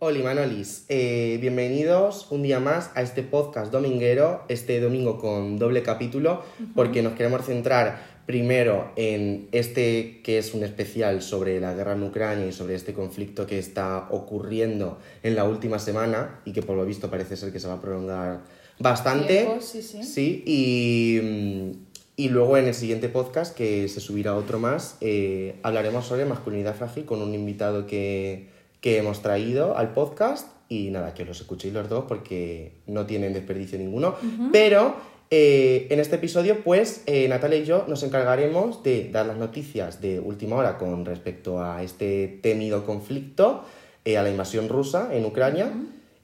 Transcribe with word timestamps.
Hola 0.00 0.18
Manolis, 0.24 0.86
eh, 0.88 1.38
bienvenidos 1.40 2.26
un 2.32 2.42
día 2.42 2.58
más 2.58 2.90
a 2.96 3.02
este 3.02 3.22
podcast 3.22 3.70
dominguero, 3.70 4.42
este 4.48 4.80
domingo 4.80 5.20
con 5.20 5.56
doble 5.56 5.84
capítulo, 5.84 6.42
porque 6.74 7.00
nos 7.00 7.12
queremos 7.12 7.46
centrar 7.46 8.02
primero 8.26 8.90
en 8.96 9.48
este 9.52 10.20
que 10.24 10.38
es 10.38 10.52
un 10.52 10.64
especial 10.64 11.22
sobre 11.22 11.60
la 11.60 11.74
guerra 11.74 11.92
en 11.92 12.02
Ucrania 12.02 12.44
y 12.46 12.52
sobre 12.52 12.74
este 12.74 12.92
conflicto 12.92 13.46
que 13.46 13.60
está 13.60 14.08
ocurriendo 14.10 14.98
en 15.22 15.36
la 15.36 15.44
última 15.44 15.78
semana 15.78 16.40
y 16.44 16.52
que 16.52 16.62
por 16.62 16.76
lo 16.76 16.84
visto 16.84 17.08
parece 17.08 17.36
ser 17.36 17.52
que 17.52 17.60
se 17.60 17.68
va 17.68 17.74
a 17.74 17.80
prolongar 17.80 18.40
bastante. 18.80 19.44
Tiempo, 19.44 19.60
sí, 19.60 19.80
sí. 19.80 20.02
Sí, 20.02 20.42
y, 20.44 21.20
mm, 21.22 21.70
y 22.16 22.28
luego 22.30 22.56
en 22.56 22.66
el 22.66 22.74
siguiente 22.74 23.08
podcast, 23.08 23.56
que 23.56 23.88
se 23.88 24.00
subirá 24.00 24.34
otro 24.34 24.58
más, 24.58 24.96
eh, 25.00 25.54
hablaremos 25.62 26.04
sobre 26.04 26.24
masculinidad 26.24 26.74
frágil 26.74 27.04
con 27.04 27.22
un 27.22 27.32
invitado 27.32 27.86
que, 27.86 28.53
que 28.84 28.98
hemos 28.98 29.22
traído 29.22 29.78
al 29.78 29.94
podcast. 29.94 30.46
Y 30.68 30.90
nada, 30.90 31.14
que 31.14 31.24
los 31.24 31.40
escuchéis 31.40 31.72
los 31.72 31.88
dos 31.88 32.04
porque 32.06 32.82
no 32.86 33.06
tienen 33.06 33.32
desperdicio 33.32 33.78
ninguno. 33.78 34.14
Pero 34.52 34.94
eh, 35.30 35.86
en 35.88 36.00
este 36.00 36.16
episodio, 36.16 36.62
pues 36.62 37.02
eh, 37.06 37.26
Natalia 37.26 37.60
y 37.60 37.64
yo 37.64 37.86
nos 37.88 38.02
encargaremos 38.02 38.82
de 38.82 39.08
dar 39.10 39.24
las 39.24 39.38
noticias 39.38 40.02
de 40.02 40.20
última 40.20 40.56
hora 40.56 40.76
con 40.76 41.06
respecto 41.06 41.62
a 41.62 41.82
este 41.82 42.40
temido 42.42 42.84
conflicto, 42.84 43.64
eh, 44.04 44.18
a 44.18 44.22
la 44.22 44.28
invasión 44.28 44.68
rusa 44.68 45.08
en 45.14 45.24
Ucrania. 45.24 45.72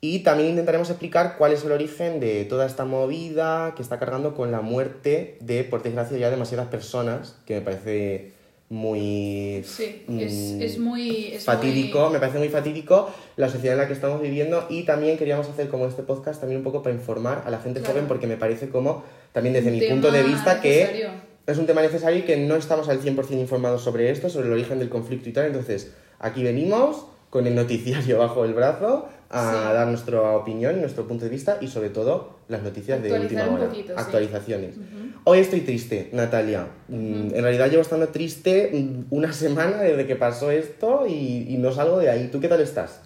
Y 0.02 0.18
también 0.18 0.50
intentaremos 0.50 0.90
explicar 0.90 1.36
cuál 1.38 1.52
es 1.52 1.64
el 1.64 1.72
origen 1.72 2.20
de 2.20 2.44
toda 2.44 2.66
esta 2.66 2.84
movida 2.84 3.72
que 3.74 3.80
está 3.80 3.98
cargando 3.98 4.34
con 4.34 4.50
la 4.50 4.60
muerte 4.60 5.38
de, 5.40 5.64
por 5.64 5.82
desgracia, 5.82 6.18
ya 6.18 6.28
demasiadas 6.28 6.68
personas, 6.68 7.38
que 7.46 7.54
me 7.54 7.60
parece 7.62 8.32
muy... 8.70 9.62
Sí, 9.66 10.04
es, 10.18 10.32
mm, 10.32 10.62
es 10.62 10.78
muy... 10.78 11.26
es 11.34 11.44
fatídico, 11.44 12.04
muy- 12.04 12.12
me 12.14 12.18
parece 12.20 12.38
muy 12.38 12.48
fatídico 12.48 13.10
la 13.36 13.48
sociedad 13.48 13.74
en 13.74 13.78
la 13.82 13.86
que 13.88 13.92
estamos 13.92 14.22
viviendo 14.22 14.66
y 14.70 14.84
también 14.84 15.18
queríamos 15.18 15.48
hacer 15.48 15.68
como 15.68 15.86
este 15.86 16.02
podcast 16.04 16.40
también 16.40 16.58
un 16.60 16.64
poco 16.64 16.82
para 16.82 16.94
informar 16.94 17.42
a 17.44 17.50
la 17.50 17.58
gente 17.58 17.80
Claro. 17.80 17.94
joven 17.94 18.08
porque 18.08 18.26
me 18.28 18.36
parece 18.36 18.68
como, 18.68 19.02
también 19.32 19.54
desde 19.54 19.70
Un 19.70 19.78
mi 19.78 19.86
punto 19.86 20.10
de 20.12 20.22
vista, 20.22 20.60
que 20.60 21.08
es 21.46 21.58
un 21.58 21.66
tema 21.66 21.82
necesario 21.82 22.20
y 22.20 22.22
que 22.22 22.36
no 22.36 22.54
estamos 22.54 22.88
al 22.88 23.00
100% 23.02 23.32
informados 23.40 23.82
sobre 23.82 24.08
esto, 24.10 24.30
sobre 24.30 24.46
el 24.46 24.52
origen 24.52 24.78
del 24.78 24.88
conflicto 24.88 25.28
y 25.28 25.32
tal. 25.32 25.46
Entonces, 25.46 25.90
aquí 26.20 26.44
venimos 26.44 27.06
con 27.28 27.48
el 27.48 27.56
noticiario 27.56 28.18
bajo 28.20 28.44
el 28.44 28.54
brazo 28.54 29.08
a 29.32 29.50
Sí. 29.52 29.74
dar 29.74 29.86
nuestra 29.86 30.20
opinión 30.36 30.76
y 30.76 30.80
nuestro 30.80 31.06
punto 31.06 31.24
de 31.24 31.30
vista 31.30 31.58
y 31.60 31.68
sobre 31.68 31.90
todo 31.90 32.40
las 32.48 32.62
noticias 32.62 33.00
de 33.02 33.12
última 33.18 33.46
hora. 33.48 33.68
poquito, 33.68 33.92
sí. 33.94 33.94
Actualizaciones. 33.96 34.74
Hoy 35.24 35.38
estoy 35.38 35.60
triste, 35.60 36.10
Natalia. 36.12 36.66
Mm, 36.88 37.34
En 37.34 37.42
realidad 37.42 37.70
llevo 37.70 37.82
estando 37.82 38.08
triste 38.08 38.70
mm, 38.72 39.14
una 39.14 39.32
semana 39.44 39.78
desde 39.82 40.06
que 40.06 40.16
pasó 40.16 40.50
esto 40.50 41.06
y, 41.06 41.46
y 41.48 41.56
no 41.58 41.70
salgo 41.72 41.98
de 41.98 42.10
ahí. 42.10 42.28
¿Tú 42.32 42.40
qué 42.40 42.48
tal 42.48 42.60
estás? 42.60 43.00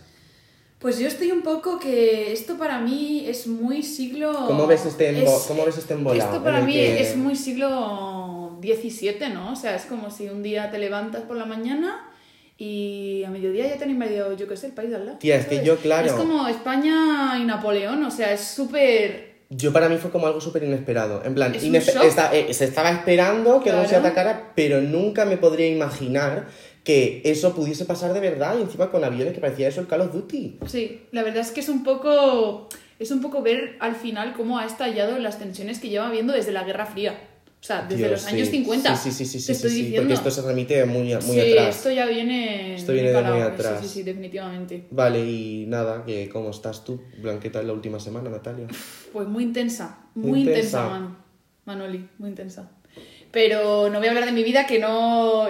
Pues 0.78 0.98
yo 0.98 1.08
estoy 1.08 1.30
un 1.32 1.42
poco 1.42 1.78
que 1.78 2.32
esto 2.32 2.56
para 2.58 2.78
mí 2.80 3.24
es 3.26 3.46
muy 3.46 3.82
siglo... 3.82 4.32
¿Cómo 4.46 4.66
ves 4.66 4.84
este, 4.86 5.12
embo- 5.14 5.36
es- 5.36 5.44
¿cómo 5.48 5.64
ves 5.64 5.78
este 5.78 5.94
embolado? 5.94 6.30
Esto 6.30 6.44
para 6.44 6.60
mí 6.60 6.72
que- 6.74 7.00
es 7.02 7.16
muy 7.16 7.36
siglo 7.36 8.58
XVII, 8.62 9.30
¿no? 9.32 9.52
O 9.52 9.56
sea, 9.56 9.74
es 9.76 9.84
como 9.86 10.10
si 10.10 10.28
un 10.28 10.42
día 10.42 10.70
te 10.70 10.78
levantas 10.78 11.22
por 11.22 11.36
la 11.36 11.46
mañana 11.46 12.08
y 12.56 13.24
a 13.24 13.30
mediodía 13.30 13.66
ya 13.68 13.76
te 13.76 13.84
han 13.84 13.90
invadido, 13.90 14.36
yo 14.36 14.46
qué 14.46 14.56
sé, 14.56 14.66
el 14.66 14.72
país 14.72 14.90
de 14.90 14.96
al 14.96 15.06
lado. 15.06 15.18
Tía, 15.18 15.36
es 15.36 15.46
que 15.46 15.64
yo, 15.64 15.76
claro. 15.76 16.06
Es 16.06 16.12
como 16.12 16.46
España 16.46 17.38
y 17.40 17.44
Napoleón, 17.44 18.02
o 18.04 18.10
sea, 18.10 18.32
es 18.32 18.40
súper... 18.42 19.34
Yo 19.50 19.72
para 19.72 19.88
mí 19.88 19.96
fue 19.98 20.10
como 20.10 20.26
algo 20.26 20.40
súper 20.40 20.62
inesperado. 20.64 21.22
En 21.24 21.34
plan, 21.34 21.54
Es 21.54 21.62
eh, 21.64 22.54
se 22.54 22.64
estaba 22.64 22.90
esperando 22.90 23.60
que 23.60 23.70
Claro. 23.70 23.88
atacara, 23.98 24.52
pero 24.56 24.80
nunca 24.80 25.24
me 25.24 25.36
podría 25.36 25.68
imaginar 25.68 26.46
que 26.82 27.22
eso 27.24 27.54
pudiese 27.54 27.84
pasar 27.84 28.12
de 28.12 28.20
verdad 28.20 28.56
y 28.58 28.62
encima 28.62 28.90
con 28.90 29.04
aviones 29.04 29.34
que 29.34 29.40
parecía 29.40 29.68
eso 29.68 29.80
el 29.80 29.86
Call 29.86 30.02
of 30.02 30.12
Duty. 30.12 30.58
Sí, 30.66 31.02
la 31.12 31.22
verdad 31.22 31.40
es 31.40 31.50
que 31.50 31.60
es 31.60 31.68
un 31.68 31.82
poco... 31.82 32.68
Es 32.98 33.10
un 33.10 33.20
poco 33.20 33.42
ver 33.42 33.76
al 33.80 33.96
final 33.96 34.34
cómo 34.36 34.58
ha 34.58 34.66
estallado 34.66 35.18
las 35.18 35.38
tensiones 35.38 35.80
que 35.80 35.88
lleva 35.88 36.06
habiendo 36.06 36.32
desde 36.32 36.52
la 36.52 36.62
Guerra 36.62 36.86
Fría. 36.86 37.18
O 37.64 37.66
sea, 37.66 37.80
desde 37.80 38.08
Dios, 38.08 38.10
los 38.10 38.26
años 38.26 38.48
sí. 38.48 38.56
50. 38.58 38.94
Sí, 38.94 39.10
sí, 39.10 39.24
sí, 39.24 39.24
sí, 39.24 39.38
te 39.38 39.42
sí, 39.42 39.52
estoy 39.52 39.70
sí, 39.70 39.76
diciendo. 39.76 40.02
porque 40.02 40.12
esto 40.12 40.30
se 40.30 40.42
remite 40.42 40.84
muy, 40.84 41.14
muy 41.14 41.22
sí, 41.22 41.40
atrás. 41.40 41.76
esto 41.76 41.90
ya 41.90 42.04
viene. 42.04 42.74
Esto 42.74 42.92
viene 42.92 43.10
de 43.10 43.22
muy 43.22 43.40
atrás. 43.40 43.78
Sí, 43.80 43.88
sí, 43.88 43.94
sí, 43.94 44.02
definitivamente. 44.02 44.84
Vale, 44.90 45.24
y 45.24 45.64
nada, 45.66 46.04
que 46.04 46.28
¿cómo 46.28 46.50
estás 46.50 46.84
tú? 46.84 47.00
Blanqueta 47.22 47.62
en 47.62 47.68
la 47.68 47.72
última 47.72 47.98
semana, 47.98 48.28
Natalia. 48.28 48.66
Pues 49.14 49.26
muy 49.28 49.44
intensa, 49.44 49.98
Muy 50.14 50.28
muy, 50.30 50.40
intensa, 50.40 50.60
intensa. 50.60 50.88
Manu. 50.90 51.16
Manoli, 51.64 52.06
muy 52.18 52.28
intensa. 52.28 52.70
Pero 53.30 53.88
no 53.88 53.98
voy 53.98 54.08
a 54.08 54.10
hablar 54.10 54.26
de 54.26 54.32
mi 54.32 54.44
vida, 54.44 54.66
que 54.66 54.78
no 54.78 55.44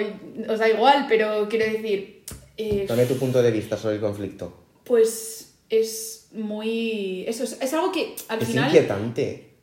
os 0.48 0.58
da 0.60 0.68
igual, 0.68 1.06
pero 1.08 1.48
quiero 1.48 1.64
decir, 1.64 2.22
eh, 2.56 2.86
Dame 2.88 3.06
tu 3.06 3.16
punto 3.16 3.42
de 3.42 3.50
vista 3.50 3.76
sobre 3.76 3.96
el 3.96 4.00
conflicto. 4.00 4.56
pues 4.84 5.56
es 5.68 6.28
muy... 6.32 7.24
Eso 7.26 7.42
es, 7.42 7.58
es 7.60 7.74
algo 7.74 7.90
que 7.90 8.14
al 8.28 8.40
es 8.40 8.46
final... 8.46 8.66
inquietante. 8.66 9.53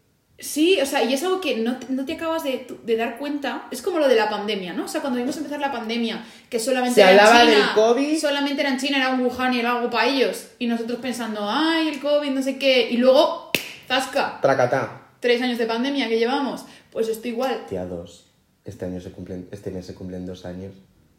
Sí, 0.42 0.80
o 0.82 0.86
sea, 0.86 1.04
y 1.04 1.14
es 1.14 1.24
algo 1.24 1.40
que 1.40 1.58
no, 1.58 1.78
no 1.90 2.04
te 2.06 2.14
acabas 2.14 2.44
de, 2.44 2.68
de 2.84 2.98
dar 2.98 3.18
cuenta. 3.18 3.68
Es 3.72 3.82
como 3.82 4.00
lo 4.00 4.08
de 4.08 4.16
la 4.16 4.30
pandemia, 4.30 4.74
¿no? 4.74 4.86
O 4.86 4.88
sea, 4.88 5.00
cuando 5.02 5.20
vimos 5.20 5.38
empezar 5.38 5.60
la 5.60 5.72
pandemia, 5.72 6.26
que 6.50 6.60
solamente 6.60 6.96
Se 6.96 7.02
era 7.02 7.12
en 7.12 7.20
hablaba 7.20 7.46
China, 7.46 7.58
del 7.58 7.76
COVID. 7.76 8.18
solamente 8.20 8.62
era 8.62 8.72
en 8.72 8.78
China, 8.80 8.98
era 8.98 9.10
un 9.14 9.22
Wuhan 9.26 9.54
y 9.54 9.60
era 9.60 9.72
algo 9.78 9.90
para 9.90 10.08
ellos. 10.08 10.48
Y 10.60 10.68
nosotros 10.68 11.00
pensando, 11.00 11.42
ay, 11.48 11.88
el 11.90 12.00
COVID, 12.00 12.32
no 12.32 12.42
sé 12.42 12.58
qué. 12.58 12.90
Y 12.90 12.98
luego, 12.98 13.52
zasca, 13.88 14.40
Tracatá. 14.42 15.02
tres 15.20 15.42
años 15.42 15.58
de 15.58 15.66
pandemia 15.68 16.10
que 16.10 16.18
llevamos. 16.18 16.66
Pues 16.92 17.08
esto 17.08 17.28
igual. 17.28 17.66
Tía, 17.70 17.86
dos. 17.86 18.26
Este 18.66 18.86
año 18.86 19.00
se 19.00 19.12
cumplen, 19.12 19.48
este 19.52 19.72
mes 19.72 19.86
se 19.86 19.94
cumplen 19.96 20.26
dos 20.26 20.46
años. 20.46 20.74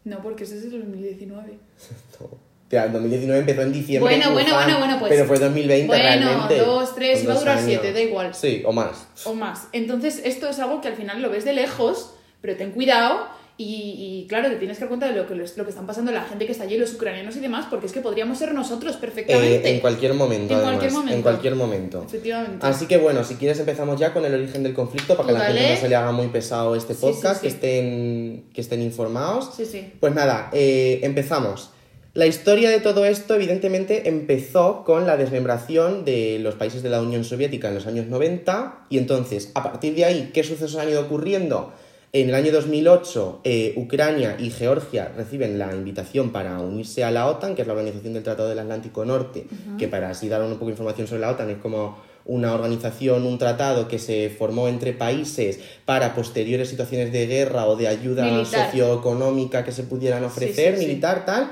No, 0.05 0.21
porque 0.23 0.45
ese 0.45 0.59
es 0.59 0.65
el 0.65 0.71
2019. 0.81 1.49
Tía, 1.49 2.27
el 2.77 2.93
2019 2.93 3.41
empezó 3.41 3.63
en 3.63 3.73
diciembre. 3.73 4.15
Bueno, 4.15 4.29
en 4.29 4.33
bueno, 4.35 4.55
bueno, 4.55 4.79
bueno, 4.79 4.97
pues. 4.99 5.11
Pero 5.11 5.25
fue 5.27 5.39
2020 5.39 5.87
Bueno, 5.87 6.03
realmente. 6.03 6.59
dos, 6.59 6.95
tres, 6.95 7.23
iba 7.23 7.35
a 7.35 7.39
durar 7.39 7.57
años. 7.59 7.67
siete, 7.69 7.93
da 7.93 8.01
igual. 8.01 8.35
Sí, 8.35 8.63
o 8.65 8.73
más. 8.73 9.07
o 9.25 9.35
más. 9.35 9.69
Entonces, 9.73 10.21
esto 10.25 10.49
es 10.49 10.59
algo 10.59 10.81
que 10.81 10.89
al 10.89 10.95
final 10.97 11.21
lo 11.23 11.31
ves 11.31 11.45
de 11.45 11.53
lejos, 11.53 12.15
pero 12.41 12.57
ten 12.57 12.71
cuidado 12.73 13.27
y, 13.59 14.25
y, 14.25 14.27
claro, 14.29 14.49
te 14.49 14.57
tienes 14.57 14.79
que 14.79 14.81
dar 14.81 14.89
cuenta 14.89 15.07
de 15.07 15.13
lo 15.15 15.29
que, 15.29 15.35
lo 15.35 15.45
que 15.65 15.71
están 15.71 15.87
pasando 15.87 16.11
la 16.11 16.25
gente 16.25 16.47
que 16.47 16.53
está 16.53 16.65
allí, 16.65 16.79
los 16.79 16.95
ucranianos 16.95 17.37
y 17.37 17.41
demás, 17.41 17.67
porque 17.69 17.87
es 17.87 17.93
que 17.93 18.01
podríamos 18.01 18.39
ser 18.39 18.55
nosotros 18.55 18.97
perfectamente. 18.97 19.69
Eh, 19.69 19.75
en 19.75 19.81
cualquier 19.81 20.15
momento, 20.15 20.55
En 20.55 20.61
además. 20.61 20.73
cualquier 20.73 20.93
momento. 20.93 21.17
En 21.17 21.23
cualquier 21.23 21.55
momento. 21.55 22.03
Efectivamente. 22.09 22.67
Así 22.67 22.87
que 22.87 22.97
bueno, 22.97 23.23
si 23.23 23.35
quieres 23.37 23.61
empezamos 23.61 24.01
ya 24.01 24.13
con 24.15 24.25
el 24.25 24.35
origen 24.35 24.63
del 24.63 24.73
conflicto 24.75 25.17
para 25.17 25.29
que 25.29 25.37
a 25.37 25.39
la 25.39 25.45
gente 25.45 25.75
no 25.75 25.81
se 25.81 25.89
le 25.91 25.95
haga 25.97 26.13
muy 26.13 26.29
pesado 26.29 26.75
este 26.75 26.95
Sí, 26.95 27.01
podcast, 27.03 27.37
sí, 27.37 27.41
Que, 27.43 27.49
estén, 27.49 28.45
que 28.55 28.61
estén 28.63 28.83
informados. 28.83 29.51
Sí, 29.55 29.67
sí. 29.67 29.93
Pues 30.01 30.15
nada, 30.15 30.49
eh, 30.53 31.01
empezamos. 31.03 31.71
La 32.15 32.27
historia 32.27 32.69
de 32.69 32.81
todo 32.81 33.07
esto, 33.07 33.35
evidentemente, 33.35 34.07
empezó 34.07 34.85
con 34.85 35.07
la 35.07 35.17
desmembración 35.17 36.05
de 36.05 36.39
los 36.41 36.57
países 36.57 36.83
de 36.83 36.91
la 36.91 37.01
Unión 37.01 37.25
Soviética 37.25 37.69
en 37.69 37.75
los 37.75 37.87
años 37.87 38.07
90, 38.07 38.87
y 38.91 38.99
entonces, 38.99 39.51
a 39.55 39.63
partir 39.63 39.95
de 39.95 40.05
ahí, 40.05 40.31
¿qué 40.35 40.45
sucesos 40.45 40.77
han 40.77 40.91
ido 40.91 41.01
ocurriendo? 41.01 41.73
En 42.13 42.29
el 42.29 42.35
año 42.35 42.53
2008, 42.53 43.41
eh, 43.45 43.73
Ucrania 43.79 44.37
y 44.39 44.51
Georgia 44.51 45.11
reciben 45.17 45.59
la 45.59 45.75
invitación 45.75 46.33
para 46.33 46.59
unirse 46.59 47.03
a 47.03 47.11
la 47.11 47.27
OTAN, 47.27 47.55
que 47.55 47.63
es 47.63 47.67
la 47.67 47.73
Organización 47.73 48.13
del 48.13 48.23
Tratado 48.23 48.51
del 48.51 48.59
Atlántico 48.59 49.07
Norte, 49.07 49.47
que 49.79 49.89
para 49.89 50.11
así 50.11 50.29
dar 50.29 50.43
un 50.43 50.53
poco 50.53 50.67
de 50.67 50.73
información 50.73 51.07
sobre 51.07 51.23
la 51.23 51.31
OTAN 51.31 51.49
es 51.49 51.57
como 51.57 51.97
una 52.27 52.53
organización, 52.55 53.25
un 53.25 53.39
tratado 53.39 53.89
que 53.89 53.99
se 53.99 54.29
formó 54.29 54.69
entre 54.69 54.93
países 54.93 55.61
para 55.87 56.15
posteriores 56.15 56.69
situaciones 56.69 57.11
de 57.11 57.27
guerra 57.27 57.67
o 57.67 57.77
de 57.77 57.89
ayuda 57.89 58.25
Militar. 58.27 58.67
socioeconómica 58.67 59.65
que 59.65 59.73
se 59.73 59.85
pudieran 59.85 60.23
ofrecer, 60.23 60.75
sí, 60.75 60.83
sí. 60.83 60.87
militar, 60.87 61.25
tal, 61.25 61.51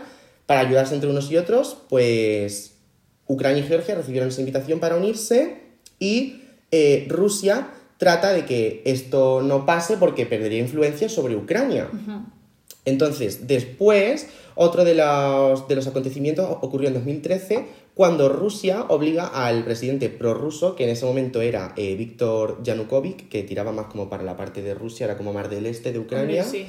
para 0.50 0.62
ayudarse 0.62 0.97
entre 0.97 1.09
unos 1.09 1.31
y 1.31 1.37
otros, 1.37 1.77
pues 1.88 2.72
Ucrania 3.28 3.62
y 3.62 3.69
Georgia 3.69 3.94
recibieron 3.94 4.31
esa 4.31 4.41
invitación 4.41 4.81
para 4.81 4.97
unirse 4.97 5.59
y 6.00 6.43
eh, 6.72 7.06
Rusia 7.09 7.71
trata 7.99 8.33
de 8.33 8.47
que 8.47 8.83
esto 8.84 9.43
no 9.43 9.65
pase 9.65 9.97
porque 9.97 10.27
perdería 10.27 10.59
influencia 10.59 11.09
sobre 11.09 11.37
Ucrania. 11.37 11.89
Entonces, 12.84 13.47
después, 13.47 14.27
otro 14.56 14.83
de 14.83 14.97
los, 14.97 15.69
de 15.69 15.77
los 15.77 15.87
acontecimientos 15.87 16.49
ocurrió 16.62 16.89
en 16.89 16.94
2013, 16.94 17.66
cuando 17.95 18.28
Rusia 18.28 18.86
obliga 18.89 19.28
al 19.28 19.63
presidente 19.63 20.09
prorruso, 20.09 20.74
que 20.74 20.83
en 20.83 20.91
ese 20.91 21.07
momento 21.07 21.42
era 21.42 21.74
eh, 21.77 21.95
Víctor 21.95 22.60
Yanukovych, 22.65 23.28
que 23.28 23.45
tiraba 23.45 23.71
más 23.71 23.86
como 23.86 24.10
para 24.10 24.24
la 24.24 24.36
parte 24.36 24.63
de 24.63 24.74
Rusia, 24.74 25.04
era 25.04 25.16
como 25.16 25.33
más 25.33 25.48
del 25.48 25.66
este 25.66 25.92
de 25.92 26.01
Ucrania, 26.01 26.42
sí. 26.42 26.66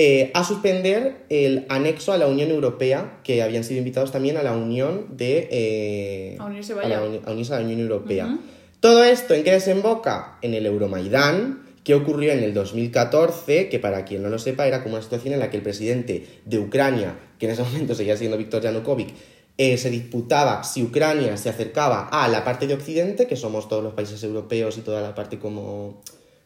Eh, 0.00 0.30
a 0.32 0.44
suspender 0.44 1.24
el 1.28 1.66
anexo 1.68 2.12
a 2.12 2.18
la 2.18 2.28
Unión 2.28 2.50
Europea, 2.50 3.18
que 3.24 3.42
habían 3.42 3.64
sido 3.64 3.78
invitados 3.78 4.12
también 4.12 4.36
a 4.36 4.44
la 4.44 4.52
Unión 4.52 5.16
de... 5.16 5.48
eh, 5.50 6.36
A 6.38 6.44
unirse, 6.44 6.72
a, 6.74 6.86
la 6.88 7.02
uni- 7.02 7.20
a 7.26 7.32
unirse 7.32 7.52
a 7.54 7.58
la 7.58 7.64
Unión 7.64 7.80
Europea. 7.80 8.38
Todo 8.78 9.02
esto, 9.02 9.34
¿en 9.34 9.42
qué 9.42 9.50
desemboca? 9.50 10.38
En 10.40 10.54
el 10.54 10.66
Euromaidán, 10.66 11.62
que 11.82 11.94
ocurrió 11.96 12.32
en 12.32 12.44
el 12.44 12.54
2014, 12.54 13.68
que 13.68 13.78
para 13.80 14.04
quien 14.04 14.22
no 14.22 14.28
lo 14.28 14.38
sepa 14.38 14.68
era 14.68 14.82
como 14.84 14.94
una 14.94 15.02
situación 15.02 15.34
en 15.34 15.40
la 15.40 15.50
que 15.50 15.56
el 15.56 15.62
presidente 15.64 16.26
de 16.44 16.58
Ucrania, 16.60 17.18
que 17.40 17.46
en 17.46 17.52
ese 17.52 17.62
momento 17.64 17.94
seguía 17.96 18.16
siendo 18.16 18.36
Víctor 18.38 18.62
Yanukovych, 18.62 19.12
eh, 19.56 19.76
se 19.78 19.90
disputaba 19.90 20.62
si 20.62 20.84
Ucrania 20.84 21.36
se 21.36 21.48
acercaba 21.48 22.08
a 22.12 22.28
la 22.28 22.44
parte 22.44 22.68
de 22.68 22.74
Occidente, 22.74 23.26
que 23.26 23.34
somos 23.34 23.68
todos 23.68 23.82
los 23.82 23.94
países 23.94 24.22
europeos 24.22 24.78
y 24.78 24.82
toda 24.82 25.00
la 25.02 25.12
parte 25.16 25.40
como 25.40 26.00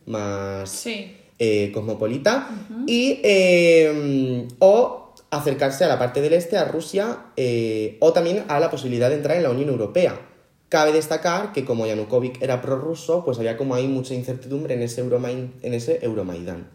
más 0.07 0.71
Sí. 0.71 1.17
Eh, 1.38 1.70
cosmopolita, 1.73 2.49
y, 2.87 3.20
eh, 3.25 4.46
o 4.58 5.14
acercarse 5.31 5.84
a 5.84 5.88
la 5.88 5.99
parte 5.99 6.20
del 6.20 6.34
este, 6.34 6.56
a 6.58 6.64
Rusia, 6.64 7.19
eh, 7.37 7.96
o 8.00 8.12
también 8.12 8.44
a 8.49 8.61
la 8.61 8.70
posibilidad 8.70 9.08
de 9.08 9.17
entrar 9.17 9.37
en 9.37 9.43
la 9.44 9.50
Unión 9.50 9.69
Europea. 9.70 10.20
Cabe 10.69 10.93
destacar 10.93 11.52
que 11.52 11.64
como 11.64 11.87
Yanukovych 11.87 12.40
era 12.43 12.61
prorruso, 12.62 13.25
pues 13.25 13.38
había 13.38 13.56
como 13.56 13.75
ahí 13.75 13.88
mucha 13.88 14.14
incertidumbre 14.14 14.75
en 14.75 14.82
ese, 14.82 15.05
Euromain- 15.05 15.50
en 15.62 15.75
ese 15.75 15.99
Euromaidán. 16.02 16.67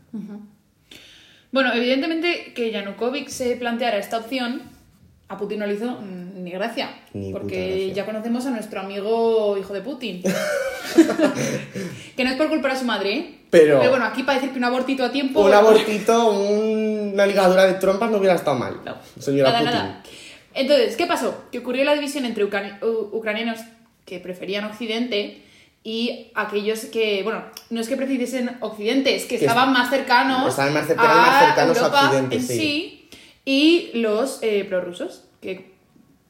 Bueno, 1.52 1.74
evidentemente 1.74 2.52
que 2.54 2.72
Yanukovych 2.72 3.30
se 3.30 3.56
planteara 3.56 3.98
esta 3.98 4.18
opción, 4.20 4.64
a 5.30 5.38
Putin 5.38 5.60
no 5.60 5.68
le 5.68 5.74
hizo 5.76 6.00
ni 6.02 6.52
gracia. 6.52 6.90
Ni 7.14 7.32
porque 7.32 7.70
gracia. 7.86 7.94
ya 7.94 8.06
conocemos 8.06 8.46
a 8.46 8.52
nuestro 8.52 8.80
amigo 8.82 9.58
hijo 9.58 9.74
de 9.74 9.82
Putin. 9.82 10.22
que 12.16 12.24
no 12.24 12.30
es 12.30 12.36
por 12.38 12.50
culpar 12.50 12.72
a 12.72 12.76
su 12.80 12.86
madre, 12.86 13.14
¿eh? 13.18 13.37
Pero- 13.50 13.80
bueno, 13.90 14.06
aquí 14.06 14.24
para 14.24 14.38
decir 14.40 14.52
que 14.52 14.58
un 14.60 14.66
abortito 14.66 15.04
a 15.06 15.12
tiempo. 15.12 15.42
Un 15.46 15.54
abortito, 15.54 16.30
un- 16.32 17.12
una 17.14 17.26
ligadura 17.26 17.66
de 17.66 17.74
trompas 17.76 18.12
no 18.12 18.18
hubiera 18.18 18.36
estado 18.36 18.58
mal. 18.58 18.82
No, 18.86 18.96
Señora 19.20 19.52
nada, 19.52 19.60
Putin. 19.64 19.76
nada. 19.78 20.04
Entonces, 20.54 20.96
¿qué 20.98 21.06
pasó? 21.06 21.44
Que 21.52 21.60
ocurrió 21.60 21.84
la 21.84 21.94
división 21.94 22.26
entre 22.26 22.44
ucranianos 22.44 23.60
que 24.06 24.20
preferían 24.20 24.66
Occidente 24.66 25.44
y 25.84 26.32
aquellos 26.36 26.86
que, 26.86 27.22
bueno, 27.24 27.44
no 27.70 27.80
es 27.80 27.88
que 27.88 27.96
prefiriesen 27.96 28.58
Occidente, 28.62 29.16
es 29.16 29.24
que 29.26 29.38
Que 29.38 29.46
estaban 29.46 29.72
más 29.72 29.90
cercanos, 29.90 30.50
estaban 30.50 30.74
más 30.74 30.88
cercanos- 30.88 31.16
más 31.18 31.46
cercanos 31.46 31.78
a 31.78 31.80
Europa 31.82 32.06
Occidente, 32.08 32.36
en 32.38 32.42
sí. 32.44 33.10
y 33.46 33.92
los 33.94 34.40
eh, 34.42 34.66
prorrusos, 34.68 35.26
que 35.42 35.74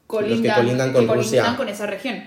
colindan, 0.06 0.56
colindan 0.56 0.92
con 0.92 1.00
que 1.02 1.06
colindan 1.08 1.40
Rusia. 1.44 1.56
con 1.56 1.68
esa 1.68 1.86
región 1.86 2.22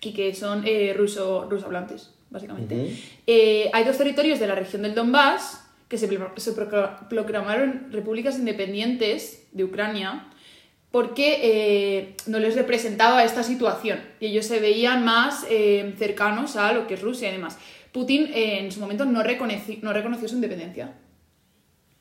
y 0.00 0.12
que 0.12 0.34
son 0.34 0.62
eh, 0.66 0.94
ruso, 0.96 1.46
ruso-hablantes, 1.50 2.14
básicamente. 2.30 2.96
Eh, 3.26 3.70
hay 3.72 3.84
dos 3.84 3.96
territorios 3.98 4.38
de 4.40 4.46
la 4.46 4.54
región 4.54 4.82
del 4.82 4.94
Donbass 4.94 5.62
que 5.88 5.98
se, 5.98 6.08
se 6.08 6.56
procla- 6.56 7.08
proclamaron 7.08 7.88
repúblicas 7.92 8.38
independientes 8.38 9.46
de 9.52 9.64
Ucrania 9.64 10.28
porque 10.90 11.40
eh, 11.42 12.14
no 12.26 12.38
les 12.38 12.54
representaba 12.54 13.22
esta 13.24 13.42
situación 13.42 14.00
y 14.20 14.26
ellos 14.26 14.46
se 14.46 14.60
veían 14.60 15.04
más 15.04 15.44
eh, 15.50 15.94
cercanos 15.98 16.56
a 16.56 16.72
lo 16.72 16.86
que 16.86 16.94
es 16.94 17.02
Rusia 17.02 17.28
y 17.28 17.32
demás. 17.32 17.58
Putin 17.92 18.30
en 18.34 18.70
su 18.72 18.80
momento 18.80 19.04
no, 19.04 19.22
reconoció 19.22 20.28
su 20.28 20.34
independencia. 20.34 20.94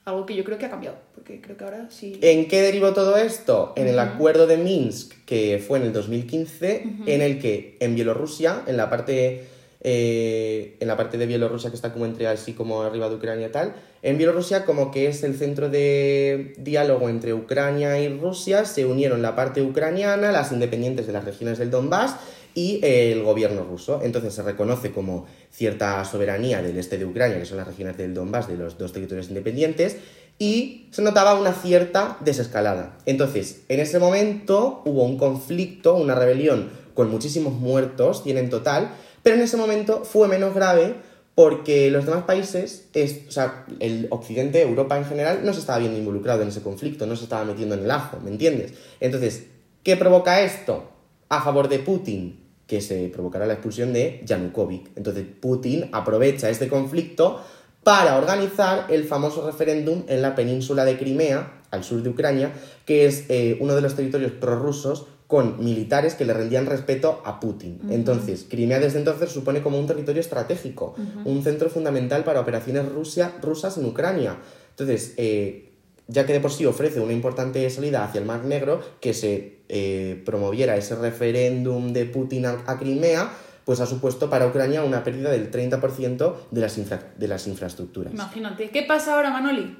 Algo 0.05 0.25
que 0.25 0.35
yo 0.35 0.43
creo 0.43 0.57
que 0.59 0.65
ha 0.67 0.69
cambiado, 0.69 0.97
porque 1.15 1.41
creo 1.41 1.57
que 1.57 1.63
ahora 1.63 1.87
sí... 1.89 2.19
¿En 2.21 2.47
qué 2.47 2.61
derivó 2.61 2.93
todo 2.93 3.17
esto? 3.17 3.73
En 3.75 3.87
el 3.87 3.97
acuerdo 3.97 4.45
de 4.45 4.57
Minsk, 4.57 5.25
que 5.25 5.63
fue 5.65 5.79
en 5.79 5.85
el 5.85 5.93
2015, 5.93 6.83
en 7.07 7.21
el 7.21 7.39
que 7.39 7.77
en 7.79 7.95
Bielorrusia, 7.95 8.61
en 8.67 8.77
la 8.77 8.89
parte 8.89 9.47
eh, 9.87 10.77
en 10.79 10.87
la 10.87 10.97
parte 10.97 11.19
de 11.19 11.27
Bielorrusia 11.27 11.69
que 11.69 11.75
está 11.75 11.93
como 11.93 12.07
entre 12.07 12.25
así 12.25 12.53
como 12.53 12.81
arriba 12.81 13.07
de 13.07 13.15
Ucrania 13.15 13.45
y 13.45 13.51
tal, 13.51 13.75
en 14.01 14.17
Bielorrusia 14.17 14.65
como 14.65 14.89
que 14.89 15.07
es 15.07 15.21
el 15.21 15.35
centro 15.35 15.69
de 15.69 16.55
diálogo 16.57 17.07
entre 17.07 17.35
Ucrania 17.35 17.99
y 17.99 18.09
Rusia, 18.09 18.65
se 18.65 18.87
unieron 18.87 19.21
la 19.21 19.35
parte 19.35 19.61
ucraniana, 19.61 20.31
las 20.31 20.51
independientes 20.51 21.05
de 21.05 21.13
las 21.13 21.23
regiones 21.23 21.59
del 21.59 21.69
Donbass 21.69 22.15
y 22.55 22.79
eh, 22.81 23.11
el 23.11 23.21
gobierno 23.21 23.63
ruso. 23.63 23.99
Entonces 24.01 24.33
se 24.33 24.41
reconoce 24.41 24.91
como 24.91 25.27
cierta 25.51 26.03
soberanía 26.03 26.63
del 26.63 26.79
este 26.79 26.97
de 26.97 27.05
Ucrania, 27.05 27.37
que 27.37 27.45
son 27.45 27.57
las 27.57 27.67
regiones 27.67 27.95
del 27.95 28.15
Donbass, 28.15 28.47
de 28.47 28.57
los 28.57 28.79
dos 28.79 28.91
territorios 28.91 29.27
independientes, 29.29 29.97
y 30.39 30.87
se 30.89 31.03
notaba 31.03 31.39
una 31.39 31.53
cierta 31.53 32.17
desescalada. 32.21 32.97
Entonces, 33.05 33.61
en 33.69 33.81
ese 33.81 33.99
momento 33.99 34.81
hubo 34.85 35.03
un 35.03 35.19
conflicto, 35.19 35.93
una 35.95 36.15
rebelión 36.15 36.69
con 36.95 37.11
muchísimos 37.11 37.53
muertos, 37.53 38.23
y 38.25 38.31
en 38.31 38.49
total, 38.49 38.89
pero 39.25 39.37
en 39.37 39.41
ese 39.41 39.57
momento 39.57 40.03
fue 40.05 40.27
menos 40.27 40.53
grave 40.53 40.93
porque 41.33 41.89
los 41.89 42.05
demás 42.05 42.25
países, 42.25 42.89
es- 42.93 43.21
o 43.27 43.31
sea, 43.31 43.65
el 43.79 44.05
Occidente, 44.11 44.61
Europa 44.61 44.95
en 44.99 45.05
general, 45.05 45.39
no 45.43 45.51
se 45.51 45.61
estaba 45.61 45.79
viendo 45.79 45.97
involucrado 45.97 46.43
en 46.43 46.49
ese 46.49 46.61
conflicto, 46.61 47.07
no 47.07 47.15
se 47.15 47.23
estaba 47.23 47.43
metiendo 47.43 47.73
en 47.73 47.85
el 47.85 47.89
ajo, 47.89 48.19
¿me 48.23 48.29
entiendes? 48.29 48.75
Entonces, 48.99 49.47
¿qué 49.81 49.97
provoca 49.97 50.41
esto? 50.43 50.91
A 51.29 51.41
favor 51.41 51.69
de 51.69 51.79
Putin, 51.79 52.39
que 52.67 52.81
se 52.81 53.07
provocará 53.09 53.47
la 53.47 53.53
expulsión 53.53 53.93
de 53.93 54.21
Yanukovych. 54.25 54.91
Entonces, 54.95 55.25
Putin 55.41 55.89
aprovecha 55.91 56.51
este 56.51 56.67
conflicto 56.67 57.41
para 57.83 58.17
organizar 58.19 58.85
el 58.91 59.05
famoso 59.05 59.43
referéndum 59.43 60.03
en 60.07 60.21
la 60.21 60.35
península 60.35 60.85
de 60.85 60.99
Crimea, 60.99 61.61
al 61.71 61.83
sur 61.83 62.03
de 62.03 62.09
Ucrania, 62.09 62.53
que 62.85 63.07
es 63.07 63.25
eh, 63.29 63.57
uno 63.59 63.73
de 63.73 63.81
los 63.81 63.95
territorios 63.95 64.33
prorrusos 64.33 65.07
con 65.27 65.63
militares 65.63 66.13
que 66.13 66.23
le 66.25 66.33
rendían 66.33 66.65
respeto 66.67 67.21
a 67.25 67.39
Putin. 67.39 67.79
Entonces, 67.89 68.45
Crimea 68.49 68.79
desde 68.79 68.99
entonces 68.99 69.31
supone 69.31 69.61
como 69.63 69.79
un 69.79 69.87
territorio 69.87 70.21
estratégico, 70.21 70.95
un 71.25 71.43
centro 71.43 71.69
fundamental 71.69 72.23
para 72.23 72.39
operaciones 72.41 72.87
Rusia, 72.89 73.33
rusas 73.41 73.77
en 73.77 73.85
Ucrania. 73.85 74.37
Entonces, 74.71 75.13
eh, 75.17 75.71
ya 76.07 76.27
que 76.27 76.33
de 76.33 76.39
por 76.39 76.51
sí 76.51 76.65
ofrece 76.67 76.99
una 76.99 77.13
importante 77.13 77.67
salida 77.71 78.03
hacia 78.03 78.19
el 78.21 78.25
Mar 78.27 78.45
Negro, 78.45 78.81
que 79.01 79.13
se 79.15 79.59
eh, 79.69 80.21
promoviera 80.25 80.77
ese 80.77 80.95
referéndum 80.95 81.91
de 81.93 82.05
Putin 82.05 82.45
a, 82.45 82.63
a 82.67 82.77
Crimea, 82.77 83.31
pues 83.65 83.79
ha 83.79 83.87
supuesto 83.87 84.29
para 84.29 84.45
Ucrania 84.45 84.83
una 84.83 85.03
pérdida 85.03 85.31
del 85.31 85.49
30% 85.49 86.35
de 86.51 86.61
las, 86.61 86.77
infra- 86.77 87.13
de 87.17 87.27
las 87.27 87.47
infraestructuras. 87.47 88.13
Imagínate. 88.13 88.69
¿Qué 88.69 88.83
pasa 88.83 89.15
ahora, 89.15 89.31
Manoli? 89.31 89.75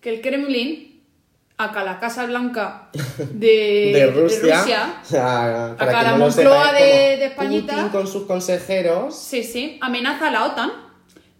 Que 0.00 0.14
el 0.14 0.22
Kremlin, 0.22 0.95
acá 1.58 1.84
la 1.84 1.98
Casa 1.98 2.26
Blanca 2.26 2.88
de, 3.18 3.90
de 3.94 4.06
Rusia, 4.14 4.58
Rusia, 4.60 4.94
o 5.02 5.04
sea, 5.06 5.74
para 5.78 5.90
Acá 5.90 5.98
que 6.00 6.04
la 6.04 6.10
no 6.12 6.18
lo 6.18 6.24
Moncloa 6.26 6.72
de- 6.72 6.80
de 7.16 7.24
Españita. 7.26 7.72
Putin 7.74 7.88
con 7.90 8.06
sus 8.06 8.24
consejeros 8.26 9.16
sí, 9.16 9.42
sí, 9.42 9.78
amenaza 9.80 10.28
a 10.28 10.30
la 10.30 10.44
OTAN, 10.44 10.70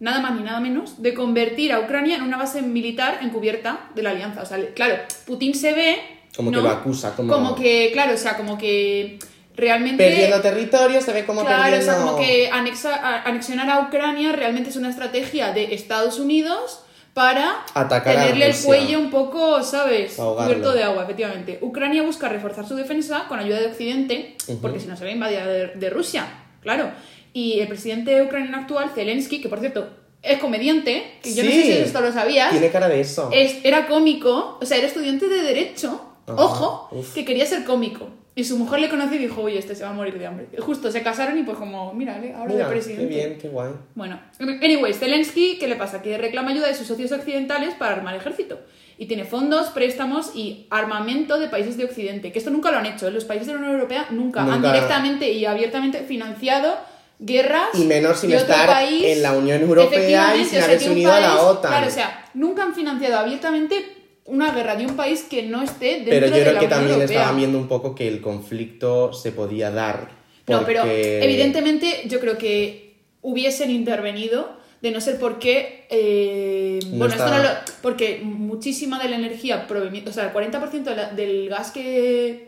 nada 0.01 0.21
más 0.21 0.35
ni 0.35 0.43
nada 0.43 0.61
menos, 0.61 1.03
de 1.03 1.15
convertir 1.15 1.73
a 1.73 1.81
Ucrania 1.81 2.17
en 2.17 2.23
una 2.23 2.37
base 2.39 2.63
militar 2.63 3.19
encubierta 3.23 3.89
de 3.95 4.03
la 4.03 4.11
alianza. 4.11 4.43
O 4.43 4.47
sea, 4.47 4.59
claro, 4.75 4.97
Putin 5.27 5.55
se 5.55 5.73
ve... 5.75 5.97
Como 6.37 6.51
que 6.51 6.59
lo 6.59 6.69
acusa, 6.69 7.15
como- 7.17 7.55
que, 7.55 7.91
claro, 7.93 8.15
o 8.15 8.19
sea, 8.19 8.37
como 8.37 8.59
que 8.59 9.19
realmente... 9.55 10.05
perdiendo 10.07 10.41
territorio, 10.43 11.01
se 11.01 11.13
ve 11.15 11.25
como 11.25 11.41
Claro, 11.43 11.63
perdiendo... 11.63 11.93
o 11.93 11.95
sea, 11.95 12.05
como 12.05 12.19
que 12.19 12.51
anexa- 12.51 13.01
a- 13.03 13.23
anexionar 13.23 13.71
a 13.71 13.81
Ucrania 13.81 14.33
realmente 14.33 14.69
es 14.71 14.77
una 14.77 14.91
estrategia 14.91 15.53
de 15.53 15.75
Estados 15.75 16.19
Unidos 16.19 16.81
para 17.17 17.65
Atacar 17.73 18.15
tenerle 18.15 18.49
el 18.51 18.55
cuello 18.63 18.99
un 18.99 19.11
poco, 19.11 19.63
¿sabes? 19.63 20.19
Ahogarlo. 20.19 20.53
Cubierto 20.53 20.77
de 20.77 20.83
agua, 20.83 21.05
efectivamente. 21.05 21.59
Ucrania 21.63 22.03
busca 22.03 22.29
reforzar 22.29 22.69
su 22.69 22.75
defensa 22.77 23.25
con 23.27 23.39
ayuda 23.39 23.59
de 23.59 23.69
Occidente, 23.69 24.37
porque 24.61 24.81
si 24.81 24.87
no 24.87 24.99
se 24.99 25.05
ve 25.05 25.13
invadida 25.13 25.47
de, 25.47 25.69
de 25.69 25.89
Rusia, 25.89 26.27
claro. 26.61 26.91
Y 27.33 27.59
el 27.61 27.69
presidente 27.69 28.21
ucraniano 28.21 28.59
actual, 28.59 28.91
Zelensky, 28.95 29.41
que 29.41 29.49
por 29.49 29.61
cierto 29.61 29.89
es 30.23 30.39
comediante, 30.41 31.19
que 31.23 31.35
yo 31.35 31.43
no 31.43 31.49
sé 31.51 31.63
si 31.63 31.73
esto 31.73 32.03
lo 32.03 32.13
sabías, 32.13 32.51
Tiene 32.51 32.71
cara 32.71 32.87
de 32.87 33.01
eso. 33.01 33.31
es- 33.33 33.65
era 33.65 33.87
cómico, 33.87 34.59
o 34.61 34.67
sea, 34.67 34.77
era 34.77 34.87
estudiante 34.87 35.27
de 35.27 35.41
Derecho, 35.41 35.99
Ajá, 36.27 36.37
ojo, 36.43 36.89
uf. 36.93 37.15
que 37.15 37.25
quería 37.25 37.47
ser 37.47 37.65
cómico. 37.65 38.09
Y 38.39 38.45
su 38.45 38.59
mujer 38.59 38.81
le 38.81 38.91
conoció 38.91 39.17
y 39.17 39.21
dijo, 39.21 39.41
oye, 39.41 39.59
este 39.59 39.75
se 39.75 39.83
va 39.83 39.89
a 39.89 39.93
morir 39.95 40.19
de 40.19 40.27
hambre. 40.27 40.47
Y 40.53 40.61
justo 40.61 40.93
se 40.93 41.03
casaron 41.03 41.39
y 41.39 41.43
pues 41.43 41.57
como, 41.57 41.95
mira, 41.95 42.21
ahora 42.37 42.53
Mira, 42.53 42.67
de 42.67 42.71
presidente. 42.71 43.09
qué 43.09 43.15
bien, 43.15 43.39
qué 43.41 43.49
guay. 43.49 43.71
Bueno, 43.95 44.21
anyways, 44.39 44.99
Zelensky, 44.99 45.57
¿qué 45.59 45.67
le 45.67 45.77
pasa? 45.77 46.03
Que 46.03 46.19
reclama 46.19 46.51
ayuda 46.51 46.67
de 46.67 46.75
sus 46.75 46.87
socios 46.87 47.11
occidentales 47.13 47.75
para 47.77 47.95
armar 47.95 48.15
ejército. 48.15 48.61
Y 48.99 49.07
tiene 49.07 49.25
fondos, 49.25 49.69
préstamos 49.69 50.33
y 50.35 50.67
armamento 50.69 51.39
de 51.39 51.49
países 51.49 51.79
de 51.79 51.87
Occidente. 51.87 52.31
Que 52.31 52.39
esto 52.39 52.51
nunca 52.51 52.71
lo 52.71 52.77
han 52.77 52.85
hecho. 52.85 53.09
¿eh? 53.09 53.11
Los 53.11 53.25
países 53.25 53.47
de 53.47 53.55
la 53.55 53.59
Unión 53.59 53.75
Europea 53.75 54.07
nunca, 54.11 54.43
han 54.43 54.61
directamente 54.61 55.33
y 55.33 55.47
abiertamente 55.47 56.01
financiado 56.01 56.77
guerras. 57.19 57.69
Y 57.73 57.85
menos 57.85 58.21
sin 58.21 58.31
de 58.31 58.37
otro 58.37 58.53
estar 58.53 58.69
país. 58.69 59.03
en 59.03 59.23
la 59.23 59.33
Unión 59.33 59.63
Europea 59.63 60.37
y 60.37 60.45
sin 60.45 60.61
haberse 60.61 60.91
unido 60.91 61.11
a 61.11 61.21
la 61.21 61.41
OTAN. 61.41 61.71
Claro, 61.71 61.87
o 61.87 61.91
sea, 61.91 62.27
nunca 62.35 62.65
han 62.65 62.75
financiado 62.75 63.19
abiertamente 63.19 63.96
una 64.27 64.53
guerra 64.53 64.77
de 64.77 64.87
un 64.87 64.97
país 64.97 65.25
que 65.29 65.43
no 65.45 65.63
esté 65.63 65.87
dentro 66.05 66.11
Pero 66.11 66.27
yo 66.29 66.35
de 66.35 66.41
creo 66.43 66.53
la 66.55 66.59
que 66.61 66.67
Unión 66.67 66.71
también 66.81 66.95
Europea. 67.01 67.17
estaban 67.19 67.37
viendo 67.37 67.59
un 67.59 67.69
poco 67.69 67.95
que 67.95 68.09
el 68.09 68.21
conflicto 68.21 69.13
se 69.13 69.33
podía 69.33 69.71
dar. 69.71 70.11
No, 70.49 70.65
pero 70.65 70.83
evidentemente 70.85 72.03
yo 72.07 72.21
creo 72.21 72.39
que 72.39 72.95
hubiesen 73.23 73.71
intervenido 73.71 74.57
de 74.83 74.91
no 74.91 75.01
ser 75.01 75.19
porque 75.19 75.87
eh, 75.91 76.79
No 76.91 76.99
bueno 76.99 77.15
esto 77.15 77.25
está- 77.25 77.39
no 77.39 77.43
lo- 77.43 77.51
porque 77.83 78.21
muchísima 78.23 79.03
de 79.03 79.09
la 79.09 79.17
energía 79.17 79.67
proveniente 79.67 80.11
o 80.11 80.13
sea 80.13 80.25
el 80.25 80.33
40% 80.33 80.91
de 80.91 80.97
la- 80.97 81.11
del 81.11 81.49
gas 81.49 81.71
que, 81.73 82.47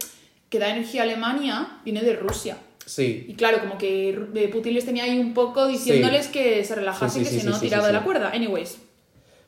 que 0.48 0.58
da 0.58 0.68
energía 0.70 1.00
a 1.02 1.04
Alemania 1.04 1.78
viene 1.84 2.02
de 2.02 2.12
Rusia. 2.14 2.58
Sí, 2.84 3.26
y 3.28 3.34
claro 3.34 3.60
como 3.60 3.76
que 3.76 4.10
eh, 4.34 4.48
Putin 4.48 4.74
les 4.74 4.84
tenía 4.84 5.04
ahí 5.04 5.18
un 5.18 5.34
poco 5.34 5.66
diciéndoles 5.66 6.28
que 6.28 6.64
se 6.64 6.74
relajasen 6.74 7.24
Sí, 7.24 7.28
sí, 7.30 7.36
que 7.36 7.40
si 7.42 7.46
no 7.46 7.58
tiraba 7.58 7.86
de 7.88 7.92
la 7.92 8.02
cuerda. 8.04 8.30
Anyways. 8.30 8.78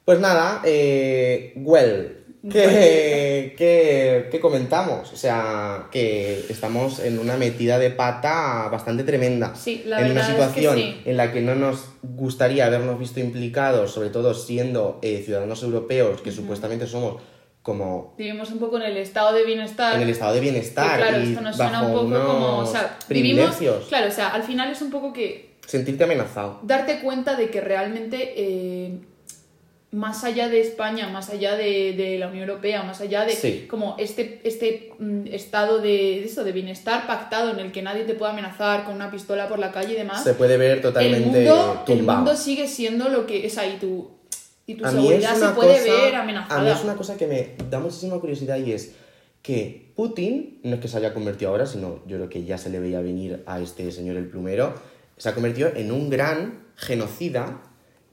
Pues 0.04 0.18
nada, 0.18 0.60
eh, 0.64 1.52
well, 1.56 2.16
¿qué, 2.48 3.54
qué, 3.56 4.28
qué 4.30 4.40
comentamos? 4.40 5.12
O 5.12 5.16
sea, 5.16 5.88
que 5.90 6.46
estamos 6.48 7.00
en 7.00 7.18
una 7.18 7.36
metida 7.36 7.78
de 7.78 7.90
pata 7.90 8.68
bastante 8.70 9.04
tremenda. 9.04 9.54
Sí, 9.54 9.82
la 9.86 10.00
en 10.00 10.12
una 10.12 10.20
es 10.20 10.26
que 10.26 10.32
situación 10.32 10.76
sí. 10.76 11.02
en 11.04 11.16
la 11.16 11.32
que 11.32 11.40
no 11.40 11.54
nos 11.54 11.88
gustaría 12.02 12.66
habernos 12.66 12.98
visto 12.98 13.20
implicados, 13.20 13.92
sobre 13.92 14.10
todo 14.10 14.34
siendo 14.34 14.98
eh, 15.02 15.22
ciudadanos 15.24 15.62
europeos, 15.62 16.20
que 16.22 16.32
supuestamente 16.32 16.86
somos 16.86 17.22
como 17.62 18.14
vivimos 18.16 18.50
un 18.52 18.58
poco 18.58 18.78
en 18.78 18.84
el 18.84 18.96
estado 18.96 19.34
de 19.34 19.44
bienestar 19.44 19.94
en 19.94 20.00
el 20.00 20.08
estado 20.08 20.32
de 20.32 20.40
que, 20.40 20.44
bienestar 20.50 20.98
claro 20.98 21.22
y 21.22 21.28
esto 21.28 21.42
nos 21.42 21.56
suena 21.56 21.82
un 21.82 21.92
poco 21.92 22.26
como 22.26 22.58
o 22.60 22.66
sea 22.66 22.96
vivimos 23.06 23.54
privilegios. 23.54 23.84
claro 23.88 24.08
o 24.08 24.10
sea 24.10 24.28
al 24.28 24.42
final 24.44 24.70
es 24.70 24.80
un 24.80 24.90
poco 24.90 25.12
que 25.12 25.50
Sentirte 25.66 26.02
amenazado. 26.02 26.58
darte 26.62 27.00
cuenta 27.00 27.36
de 27.36 27.48
que 27.50 27.60
realmente 27.60 28.32
eh, 28.36 28.98
más 29.92 30.22
allá 30.22 30.48
de 30.48 30.60
España, 30.60 31.08
más 31.08 31.30
allá 31.30 31.56
de, 31.56 31.94
de 31.94 32.16
la 32.18 32.28
Unión 32.28 32.48
Europea, 32.48 32.84
más 32.84 33.00
allá 33.00 33.24
de 33.24 33.32
Sí. 33.32 33.66
como 33.68 33.96
este, 33.98 34.40
este 34.44 34.92
mm, 35.00 35.26
estado 35.32 35.80
de, 35.80 36.24
eso, 36.24 36.44
de 36.44 36.52
bienestar 36.52 37.08
pactado 37.08 37.50
en 37.50 37.58
el 37.58 37.72
que 37.72 37.82
nadie 37.82 38.04
te 38.04 38.14
puede 38.14 38.30
amenazar 38.32 38.84
con 38.84 38.94
una 38.94 39.10
pistola 39.10 39.48
por 39.48 39.58
la 39.58 39.72
calle 39.72 39.94
y 39.94 39.96
demás, 39.96 40.22
Se 40.22 40.34
puede 40.34 40.56
ver 40.56 40.70
el 40.76 40.80
totalmente 40.80 41.26
mundo, 41.44 41.84
el 41.88 42.02
mundo 42.04 42.36
sigue 42.36 42.68
siendo 42.68 43.08
lo 43.08 43.26
que 43.26 43.44
es 43.46 43.58
ahí, 43.58 43.78
tu, 43.80 44.10
y 44.66 44.74
tu 44.74 44.86
A 44.86 44.90
seguridad 44.92 45.34
se 45.34 45.48
puede 45.56 45.80
cosa- 45.80 45.84
ver 46.04 46.14
A 46.14 46.22
amenazada. 46.22 46.62
mí 46.62 46.70
es 46.70 46.84
una 46.84 46.94
cosa 46.94 47.16
que 47.16 47.26
me 47.26 47.48
da 47.68 47.80
muchísima 47.80 48.18
curiosidad 48.20 48.58
y 48.58 48.72
es 48.72 48.92
que 49.42 49.90
Putin, 49.96 50.60
no 50.62 50.74
es 50.76 50.80
que 50.80 50.86
se 50.86 50.98
haya 50.98 51.12
convertido 51.12 51.50
ahora, 51.50 51.66
sino 51.66 52.02
yo 52.06 52.16
creo 52.16 52.28
que 52.28 52.44
ya 52.44 52.58
se 52.58 52.70
le 52.70 52.78
veía 52.78 53.00
venir 53.00 53.42
a 53.46 53.58
este 53.60 53.90
señor 53.90 54.16
el 54.16 54.28
plumero, 54.28 54.74
se 55.16 55.28
ha 55.28 55.34
convertido 55.34 55.70
en 55.74 55.90
un 55.90 56.08
gran 56.10 56.66
genocida 56.76 57.60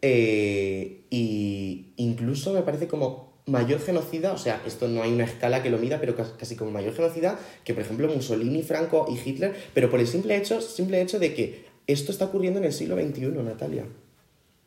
eh, 0.02 1.02
y 1.10 1.94
incluso 1.98 2.54
me 2.54 2.62
parece 2.62 2.88
como 2.88 3.28
mayor 3.46 3.80
genocida, 3.80 4.34
o 4.34 4.38
sea, 4.38 4.62
esto 4.66 4.88
no 4.90 5.02
hay 5.02 5.14
una 5.14 5.24
escala 5.24 5.64
que 5.64 5.70
lo 5.70 5.78
mida, 5.78 6.00
pero 6.02 6.16
cas- 6.16 6.34
casi 6.38 6.56
como 6.58 6.72
mayor 6.72 6.94
genocida 6.94 7.40
que, 7.64 7.74
por 7.74 7.84
ejemplo, 7.84 8.08
Mussolini, 8.10 8.62
Franco 8.62 9.06
y 9.10 9.18
Hitler, 9.30 9.56
pero 9.74 9.90
por 9.90 10.00
el 10.02 10.08
simple 10.08 10.36
hecho, 10.36 10.60
simple 10.62 11.02
hecho 11.02 11.18
de 11.18 11.34
que 11.34 11.66
esto 11.88 12.12
está 12.12 12.26
ocurriendo 12.26 12.60
en 12.60 12.66
el 12.66 12.74
siglo 12.74 12.96
XXI, 12.98 13.28
Natalia. 13.44 13.86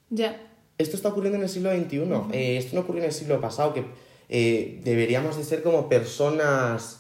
Ya. 0.08 0.40
Esto 0.78 0.96
está 0.96 1.10
ocurriendo 1.10 1.36
en 1.36 1.42
el 1.42 1.50
siglo 1.50 1.70
XXI. 1.70 1.98
Eh, 2.32 2.56
esto 2.56 2.74
no 2.74 2.80
ocurrió 2.82 3.02
en 3.02 3.08
el 3.08 3.14
siglo 3.14 3.38
pasado, 3.40 3.74
que 3.74 3.84
eh, 4.30 4.80
deberíamos 4.82 5.36
de 5.36 5.44
ser 5.44 5.62
como 5.62 5.90
personas 5.90 6.99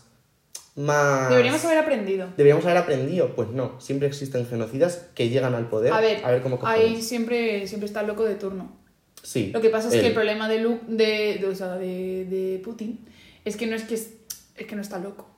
más... 0.80 1.30
Deberíamos 1.30 1.64
haber 1.64 1.78
aprendido. 1.78 2.28
Deberíamos 2.36 2.64
haber 2.64 2.78
aprendido. 2.78 3.34
Pues 3.36 3.48
no, 3.50 3.80
siempre 3.80 4.08
existen 4.08 4.46
genocidas 4.46 5.06
que 5.14 5.28
llegan 5.28 5.54
al 5.54 5.68
poder. 5.68 5.92
A 5.92 6.00
ver, 6.00 6.24
a 6.24 6.30
ver 6.30 6.42
cómo 6.42 6.58
ahí 6.64 6.82
cojones. 6.82 7.06
siempre, 7.08 7.66
siempre 7.66 7.86
está 7.86 8.00
el 8.00 8.06
loco 8.08 8.24
de 8.24 8.34
turno. 8.34 8.76
Sí. 9.22 9.50
Lo 9.52 9.60
que 9.60 9.68
pasa 9.70 9.88
es 9.88 9.94
que 9.94 10.00
él. 10.00 10.06
el 10.06 10.14
problema 10.14 10.48
de, 10.48 10.58
Lu- 10.60 10.80
de, 10.88 11.38
de, 11.40 11.46
o 11.46 11.54
sea, 11.54 11.76
de, 11.76 12.24
de 12.24 12.60
Putin 12.64 13.00
es 13.44 13.56
que 13.56 13.66
no 13.66 13.76
es 13.76 13.84
que 13.84 13.94
es, 13.94 14.10
es 14.56 14.66
que 14.66 14.74
no 14.76 14.82
está 14.82 14.98
loco. 14.98 15.28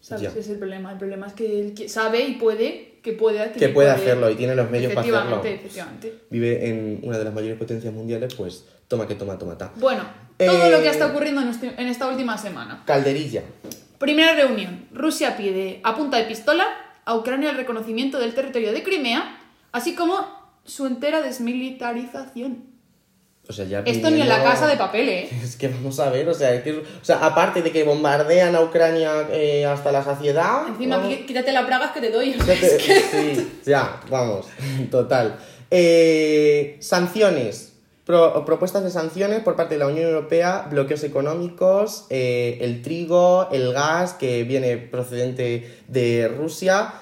¿Sabes? 0.00 0.22
Ya. 0.34 0.38
Es 0.40 0.48
el 0.48 0.58
problema. 0.58 0.92
El 0.92 0.98
problema 0.98 1.26
es 1.26 1.32
que 1.32 1.60
él 1.60 1.74
que- 1.74 1.88
sabe 1.88 2.20
y 2.24 2.34
puede 2.34 2.92
que 3.02 3.12
puede 3.12 3.52
Que 3.52 3.68
puede 3.68 3.90
hacerlo 3.90 4.30
y 4.30 4.34
tiene 4.34 4.54
los 4.54 4.70
medios 4.70 4.92
para 4.94 5.00
hacerlo. 5.02 5.20
Efectivamente, 5.42 5.54
efectivamente. 5.66 6.14
Vive 6.30 6.68
en 6.70 7.00
una 7.02 7.18
de 7.18 7.24
las 7.24 7.34
mayores 7.34 7.58
potencias 7.58 7.92
mundiales, 7.92 8.34
pues 8.34 8.64
toma 8.88 9.06
que 9.06 9.14
toma, 9.14 9.36
toma, 9.38 9.58
ta. 9.58 9.72
Bueno, 9.76 10.04
todo 10.38 10.66
Eh, 10.66 10.70
lo 10.70 10.80
que 10.80 10.88
está 10.88 11.06
ocurriendo 11.08 11.42
en, 11.42 11.48
este- 11.48 11.74
en 11.76 11.86
esta 11.88 12.08
última 12.08 12.38
semana. 12.38 12.82
Calderilla. 12.86 13.42
Primera 14.04 14.34
reunión. 14.34 14.86
Rusia 14.92 15.36
pide 15.36 15.80
a 15.82 15.96
punta 15.96 16.18
de 16.18 16.24
pistola 16.24 16.64
a 17.06 17.14
Ucrania 17.16 17.50
el 17.50 17.56
reconocimiento 17.56 18.18
del 18.18 18.34
territorio 18.34 18.72
de 18.72 18.82
Crimea, 18.82 19.38
así 19.72 19.94
como 19.94 20.26
su 20.64 20.86
entera 20.86 21.22
desmilitarización. 21.22 22.64
O 23.46 23.52
sea, 23.52 23.66
ya 23.66 23.80
Esto 23.80 24.10
ni 24.10 24.22
en 24.22 24.28
la 24.28 24.42
casa 24.42 24.66
de 24.66 24.76
papel, 24.76 25.08
¿eh? 25.08 25.28
Es 25.42 25.56
que 25.56 25.68
vamos 25.68 26.00
a 26.00 26.08
ver, 26.10 26.26
o 26.28 26.34
sea, 26.34 26.54
es 26.54 26.62
que- 26.62 26.78
o 26.78 26.84
sea 27.04 27.24
aparte 27.24 27.60
de 27.60 27.70
que 27.72 27.84
bombardean 27.84 28.54
a 28.56 28.62
Ucrania 28.62 29.26
eh, 29.30 29.66
hasta 29.66 29.92
la 29.92 30.02
saciedad. 30.02 30.66
Encima, 30.68 30.96
vamos- 30.98 31.14
quítate 31.26 31.52
las 31.52 31.66
bragas 31.66 31.92
que 31.92 32.00
te 32.00 32.10
doy. 32.10 32.34
Sí, 32.40 33.52
ya, 33.66 34.00
vamos, 34.10 34.46
total. 34.90 35.36
Eh, 35.70 36.76
sanciones. 36.80 37.73
Pro- 38.04 38.44
propuestas 38.44 38.84
de 38.84 38.90
sanciones 38.90 39.40
por 39.40 39.56
parte 39.56 39.74
de 39.74 39.78
la 39.80 39.86
Unión 39.86 40.06
Europea, 40.08 40.66
bloqueos 40.70 41.02
económicos, 41.04 42.04
eh, 42.10 42.58
el 42.60 42.82
trigo, 42.82 43.48
el 43.50 43.72
gas 43.72 44.12
que 44.12 44.44
viene 44.44 44.76
procedente 44.76 45.78
de 45.88 46.28
Rusia. 46.28 46.94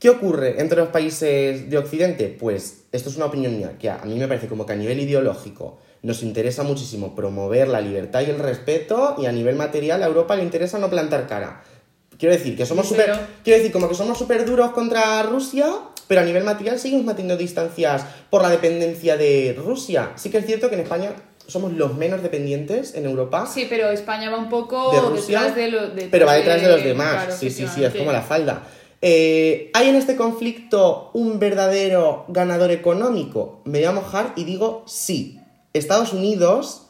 ¿Qué 0.00 0.10
ocurre 0.10 0.60
entre 0.60 0.78
los 0.78 0.88
países 0.88 1.70
de 1.70 1.78
Occidente? 1.78 2.34
Pues 2.40 2.84
esto 2.90 3.10
es 3.10 3.16
una 3.16 3.26
opinión 3.26 3.56
mía, 3.56 3.76
que 3.78 3.90
a 3.90 3.98
mí 4.04 4.14
me 4.18 4.26
parece 4.26 4.48
como 4.48 4.66
que 4.66 4.72
a 4.72 4.76
nivel 4.76 4.98
ideológico 4.98 5.78
nos 6.02 6.22
interesa 6.22 6.62
muchísimo 6.62 7.14
promover 7.14 7.68
la 7.68 7.80
libertad 7.82 8.22
y 8.22 8.30
el 8.30 8.38
respeto 8.38 9.16
y 9.18 9.26
a 9.26 9.32
nivel 9.32 9.54
material 9.56 10.02
a 10.02 10.06
Europa 10.06 10.34
le 10.34 10.42
interesa 10.42 10.78
no 10.78 10.88
plantar 10.90 11.28
cara. 11.28 11.62
Quiero 12.18 12.34
decir 12.34 12.56
que 12.56 12.66
somos 12.66 12.90
pero- 12.96 13.14
Quiero 13.44 13.58
decir, 13.58 13.70
como 13.72 13.88
que 13.88 13.94
somos 13.94 14.18
súper 14.18 14.44
duros 14.46 14.70
contra 14.72 15.22
Rusia, 15.22 15.66
pero 16.10 16.22
a 16.22 16.24
nivel 16.24 16.42
material 16.42 16.76
seguimos 16.80 17.04
manteniendo 17.04 17.36
distancias 17.36 18.04
por 18.30 18.42
la 18.42 18.50
dependencia 18.50 19.16
de 19.16 19.54
Rusia. 19.56 20.10
Sí 20.16 20.28
que 20.28 20.38
es 20.38 20.44
cierto 20.46 20.68
que 20.68 20.74
en 20.74 20.80
España 20.80 21.12
somos 21.46 21.72
los 21.72 21.96
menos 21.96 22.20
dependientes 22.20 22.96
en 22.96 23.04
Europa, 23.04 23.46
Sí, 23.46 23.68
pero 23.70 23.88
España 23.90 24.28
va 24.28 24.38
un 24.38 24.48
poco 24.48 24.90
De 24.90 25.00
Rusia, 25.02 25.38
detrás 25.38 25.54
de 25.54 25.68
los 25.70 25.94
de- 25.94 26.08
pero 26.08 26.26
va 26.26 26.34
detrás 26.34 26.60
de 26.62 26.66
los 26.66 26.82
de- 26.82 26.88
demás. 26.88 27.12
claro, 27.26 27.32
sí, 27.38 27.48
sí, 27.48 27.64
sí, 27.72 27.84
es 27.84 27.94
como 27.94 28.10
la 28.10 28.22
falda. 28.22 28.64
Eh, 29.00 29.70
¿Hay 29.72 29.88
en 29.88 29.94
este 29.94 30.16
conflicto 30.16 31.12
un 31.14 31.38
verdadero 31.38 32.24
ganador 32.26 32.72
económico? 32.72 33.62
Me 33.64 33.78
voy 33.78 33.86
a 33.86 33.92
mojar 33.92 34.32
y 34.34 34.42
digo 34.42 34.82
sí. 34.88 35.38
Estados 35.74 36.12
Unidos 36.12 36.88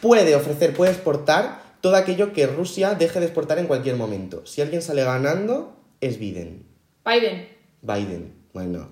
puede 0.00 0.34
ofrecer, 0.34 0.74
puede 0.74 0.90
exportar 0.90 1.62
todo 1.80 1.94
aquello 1.94 2.32
que 2.32 2.48
Rusia 2.48 2.94
deje 2.96 3.20
de 3.20 3.26
exportar 3.26 3.60
en 3.60 3.66
cualquier 3.68 3.94
momento. 3.94 4.44
Si 4.44 4.60
alguien 4.60 4.82
sale 4.82 5.04
ganando, 5.04 5.76
es 6.00 6.18
Biden. 6.18 6.66
Biden. 7.06 7.48
Biden. 7.82 8.39
Bueno, 8.52 8.88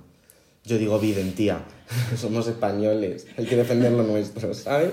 yo 0.64 0.78
digo 0.78 0.98
Biden, 0.98 1.34
tía. 1.34 1.64
Somos 2.16 2.46
españoles. 2.46 3.26
Hay 3.36 3.46
que 3.46 3.56
defender 3.56 3.92
lo 3.92 4.02
nuestro, 4.02 4.54
¿sabes? 4.54 4.92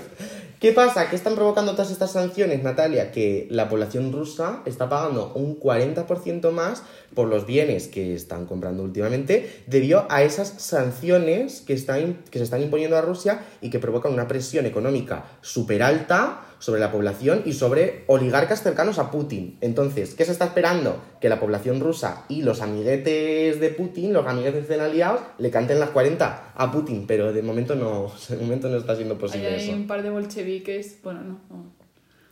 ¿Qué 0.58 0.72
pasa? 0.72 1.10
¿Qué 1.10 1.16
están 1.16 1.34
provocando 1.34 1.72
todas 1.72 1.90
estas 1.90 2.12
sanciones, 2.12 2.62
Natalia? 2.62 3.12
Que 3.12 3.46
la 3.50 3.68
población 3.68 4.10
rusa 4.10 4.62
está 4.64 4.88
pagando 4.88 5.34
un 5.34 5.60
40% 5.60 6.50
más 6.50 6.82
por 7.14 7.28
los 7.28 7.46
bienes 7.46 7.88
que 7.88 8.14
están 8.14 8.46
comprando 8.46 8.82
últimamente 8.82 9.62
debido 9.66 10.06
a 10.08 10.22
esas 10.22 10.48
sanciones 10.56 11.60
que, 11.60 11.74
están, 11.74 12.22
que 12.30 12.38
se 12.38 12.44
están 12.44 12.62
imponiendo 12.62 12.96
a 12.96 13.02
Rusia 13.02 13.44
y 13.60 13.68
que 13.68 13.78
provocan 13.78 14.14
una 14.14 14.28
presión 14.28 14.64
económica 14.64 15.26
súper 15.42 15.82
alta 15.82 16.46
sobre 16.58 16.80
la 16.80 16.90
población 16.90 17.42
y 17.44 17.52
sobre 17.52 18.04
oligarcas 18.06 18.62
cercanos 18.62 18.98
a 18.98 19.10
Putin. 19.10 19.58
Entonces, 19.60 20.14
¿qué 20.14 20.24
se 20.24 20.32
está 20.32 20.46
esperando? 20.46 21.02
Que 21.20 21.28
la 21.28 21.38
población 21.40 21.80
rusa 21.80 22.24
y 22.28 22.42
los 22.42 22.60
amiguetes 22.62 23.60
de 23.60 23.68
Putin, 23.70 24.12
los 24.12 24.26
amiguetes 24.26 24.66
de 24.68 24.80
aliados, 24.80 25.20
le 25.38 25.50
canten 25.50 25.78
las 25.80 25.90
40 25.90 26.52
a 26.54 26.72
Putin, 26.72 27.06
pero 27.06 27.32
de 27.32 27.42
momento 27.42 27.74
no, 27.74 28.12
de 28.28 28.36
momento 28.36 28.68
no 28.68 28.78
está 28.78 28.96
siendo 28.96 29.18
posible 29.18 29.48
hay 29.48 29.64
eso. 29.68 29.72
un 29.76 29.86
par 29.86 30.02
de 30.02 30.10
bolcheviques. 30.10 30.98
Bueno, 31.02 31.20
no. 31.22 31.40
no. 31.50 31.56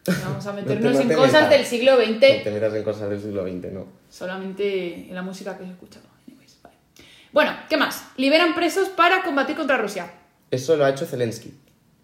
No 0.07 0.15
Vamos 0.23 0.47
a 0.47 0.53
No 0.53 0.57
te- 0.59 0.63
meternos 0.63 0.95
no 0.97 1.01
en 1.01 1.09
cosas 1.17 1.33
metas. 1.33 1.51
del 1.51 1.65
siglo 1.65 1.93
No 1.97 2.05
XX. 2.05 2.21
te 2.45 2.51
metas 2.51 2.75
en 2.75 2.83
cosas 2.83 3.09
del 3.09 3.21
siglo 3.23 3.43
XX, 3.45 3.73
no. 3.73 3.87
Solamente 4.11 5.09
en 5.09 5.15
la 5.15 5.23
música 5.23 5.57
que 5.57 5.65
he 5.65 5.71
escuchado. 5.71 6.05
Vale. 6.63 6.77
Bueno, 7.33 7.53
¿qué 7.69 7.77
más? 7.77 8.05
Liberan 8.17 8.55
presos 8.55 8.89
para 8.91 9.23
combatir 9.23 9.57
contra 9.57 9.79
Rusia. 9.79 10.11
Eso 10.51 10.77
lo 10.77 10.85
ha 10.85 10.91
hecho 10.91 11.07
Zelensky. 11.07 11.55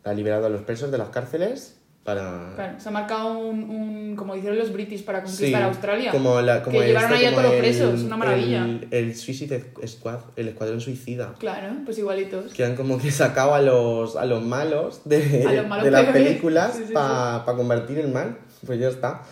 Ha 0.05 0.13
liberado 0.15 0.47
a 0.47 0.49
los 0.49 0.63
presos 0.63 0.91
de 0.91 0.97
las 0.99 1.11
cárceles 1.11 1.77
para... 2.15 2.53
Claro, 2.57 2.81
se 2.81 2.89
ha 2.89 2.93
marcado 2.93 3.39
un, 3.39 3.63
un- 3.71 4.17
como 4.17 4.35
hicieron 4.37 4.59
los 4.59 4.73
british 4.73 5.05
para 5.05 5.23
conquistar 5.23 5.61
Sí, 5.63 5.67
Australia. 5.67 6.11
Como 6.11 6.41
la, 6.41 6.63
como 6.63 6.79
que 6.81 6.87
llevaron 6.89 7.13
ahí 7.13 7.25
a 7.25 7.31
todos 7.31 7.45
los 7.45 7.55
presos, 7.55 8.01
una 8.03 8.17
maravilla. 8.17 8.65
El, 8.65 8.89
el 8.91 9.15
Suicide 9.17 9.65
Squad, 9.87 10.19
el 10.37 10.49
escuadrón 10.49 10.81
suicida. 10.81 11.35
Claro, 11.39 11.69
pues 11.85 11.99
igualitos. 11.99 12.53
Que 12.53 12.65
han 12.65 12.77
como 12.77 12.99
que 12.99 13.11
sacado 13.11 13.55
a 13.55 13.61
los, 13.63 14.17
a 14.17 14.27
los 14.27 14.43
malos 14.43 15.03
de, 15.05 15.45
los 15.57 15.67
malos 15.67 15.85
de 15.85 15.91
las 15.91 16.07
películas 16.07 16.75
Sí, 16.77 16.85
sí, 16.89 16.93
para 16.93 17.45
combatir 17.45 17.99
el 17.99 18.09
mal. 18.09 18.37
Pues 18.67 18.79
ya 18.81 18.89
está. 18.89 19.23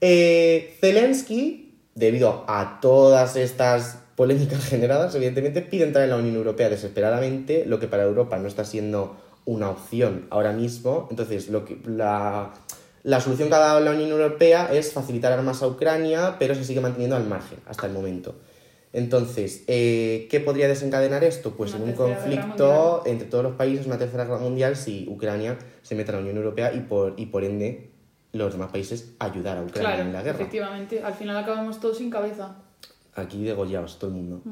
Eh, 0.00 0.76
Zelensky, 0.80 1.74
debido 1.94 2.44
a 2.48 2.78
todas 2.80 3.36
estas 3.36 3.98
polémicas 4.14 4.64
generadas, 4.68 5.14
evidentemente 5.14 5.60
pide 5.62 5.84
entrar 5.84 6.04
en 6.04 6.10
la 6.10 6.16
Unión 6.16 6.36
Europea 6.36 6.68
desesperadamente, 6.68 7.64
lo 7.66 7.78
que 7.80 7.88
para 7.88 8.04
Europa 8.04 8.38
no 8.38 8.48
está 8.48 8.64
siendo 8.64 9.16
una 9.50 9.68
opción 9.70 10.26
ahora 10.30 10.52
mismo. 10.52 11.08
Entonces, 11.10 11.48
lo 11.48 11.64
que, 11.64 11.80
la, 11.86 12.52
la 13.02 13.20
solución 13.20 13.48
que 13.48 13.54
ha 13.54 13.58
dado 13.58 13.80
la 13.80 13.90
Unión 13.90 14.10
Europea 14.10 14.68
es 14.72 14.92
facilitar 14.92 15.32
armas 15.32 15.62
a 15.62 15.66
Ucrania, 15.66 16.36
pero 16.38 16.54
se 16.54 16.64
sigue 16.64 16.80
manteniendo 16.80 17.16
al 17.16 17.26
margen 17.26 17.58
hasta 17.66 17.86
el 17.86 17.92
momento. 17.92 18.36
Entonces, 18.92 19.64
eh, 19.66 20.26
¿qué 20.30 20.40
podría 20.40 20.68
desencadenar 20.68 21.22
esto? 21.24 21.52
Pues 21.56 21.74
Una 21.74 21.84
en 21.84 21.90
un 21.90 21.96
conflicto 21.96 23.02
entre 23.06 23.26
todos 23.28 23.44
los 23.44 23.54
países, 23.54 23.86
una 23.86 23.98
tercera 23.98 24.24
guerra 24.24 24.38
mundial, 24.40 24.76
si 24.76 25.06
Ucrania 25.08 25.58
se 25.82 25.94
mete 25.94 26.10
a 26.10 26.14
la 26.14 26.20
Unión 26.20 26.36
Europea 26.36 26.72
y 26.72 26.80
por, 26.80 27.14
y 27.16 27.26
por 27.26 27.44
ende 27.44 27.90
los 28.32 28.52
demás 28.52 28.70
países 28.70 29.14
ayudar 29.18 29.58
a 29.58 29.62
Ucrania 29.62 29.90
Claro, 29.94 30.02
en 30.02 30.12
la 30.12 30.22
guerra. 30.22 30.38
efectivamente. 30.38 31.02
Al 31.02 31.14
final 31.14 31.36
acabamos 31.36 31.80
todos 31.80 31.98
sin 31.98 32.10
cabeza. 32.10 32.56
Aquí 33.14 33.42
degollados 33.44 33.98
todo 33.98 34.10
el 34.10 34.16
mundo. 34.16 34.42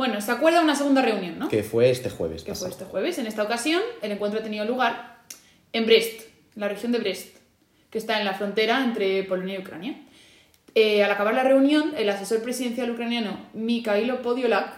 Bueno, 0.00 0.18
se 0.22 0.32
acuerda 0.32 0.62
una 0.62 0.74
segunda 0.74 1.02
reunión, 1.02 1.38
¿no? 1.38 1.50
Que 1.50 1.62
fue 1.62 1.90
este 1.90 2.08
jueves. 2.08 2.40
que 2.42 2.54
fue 2.54 2.68
pasado. 2.68 2.70
este 2.70 2.84
jueves. 2.86 3.18
En 3.18 3.26
esta 3.26 3.42
ocasión, 3.42 3.82
el 4.00 4.12
encuentro 4.12 4.40
ha 4.40 4.42
tenido 4.42 4.64
lugar 4.64 5.18
en 5.74 5.84
Brest, 5.84 6.22
en 6.54 6.60
la 6.62 6.68
región 6.68 6.90
de 6.90 7.00
Brest, 7.00 7.36
que 7.90 7.98
está 7.98 8.18
en 8.18 8.24
la 8.24 8.32
frontera 8.32 8.82
entre 8.82 9.22
Polonia 9.24 9.56
y 9.56 9.58
Ucrania. 9.58 10.00
Eh, 10.74 11.04
al 11.04 11.10
acabar 11.10 11.34
la 11.34 11.42
reunión, 11.42 11.92
el 11.98 12.08
asesor 12.08 12.40
presidencial 12.42 12.90
ucraniano 12.90 13.48
Mikhailo 13.52 14.22
Podolak, 14.22 14.72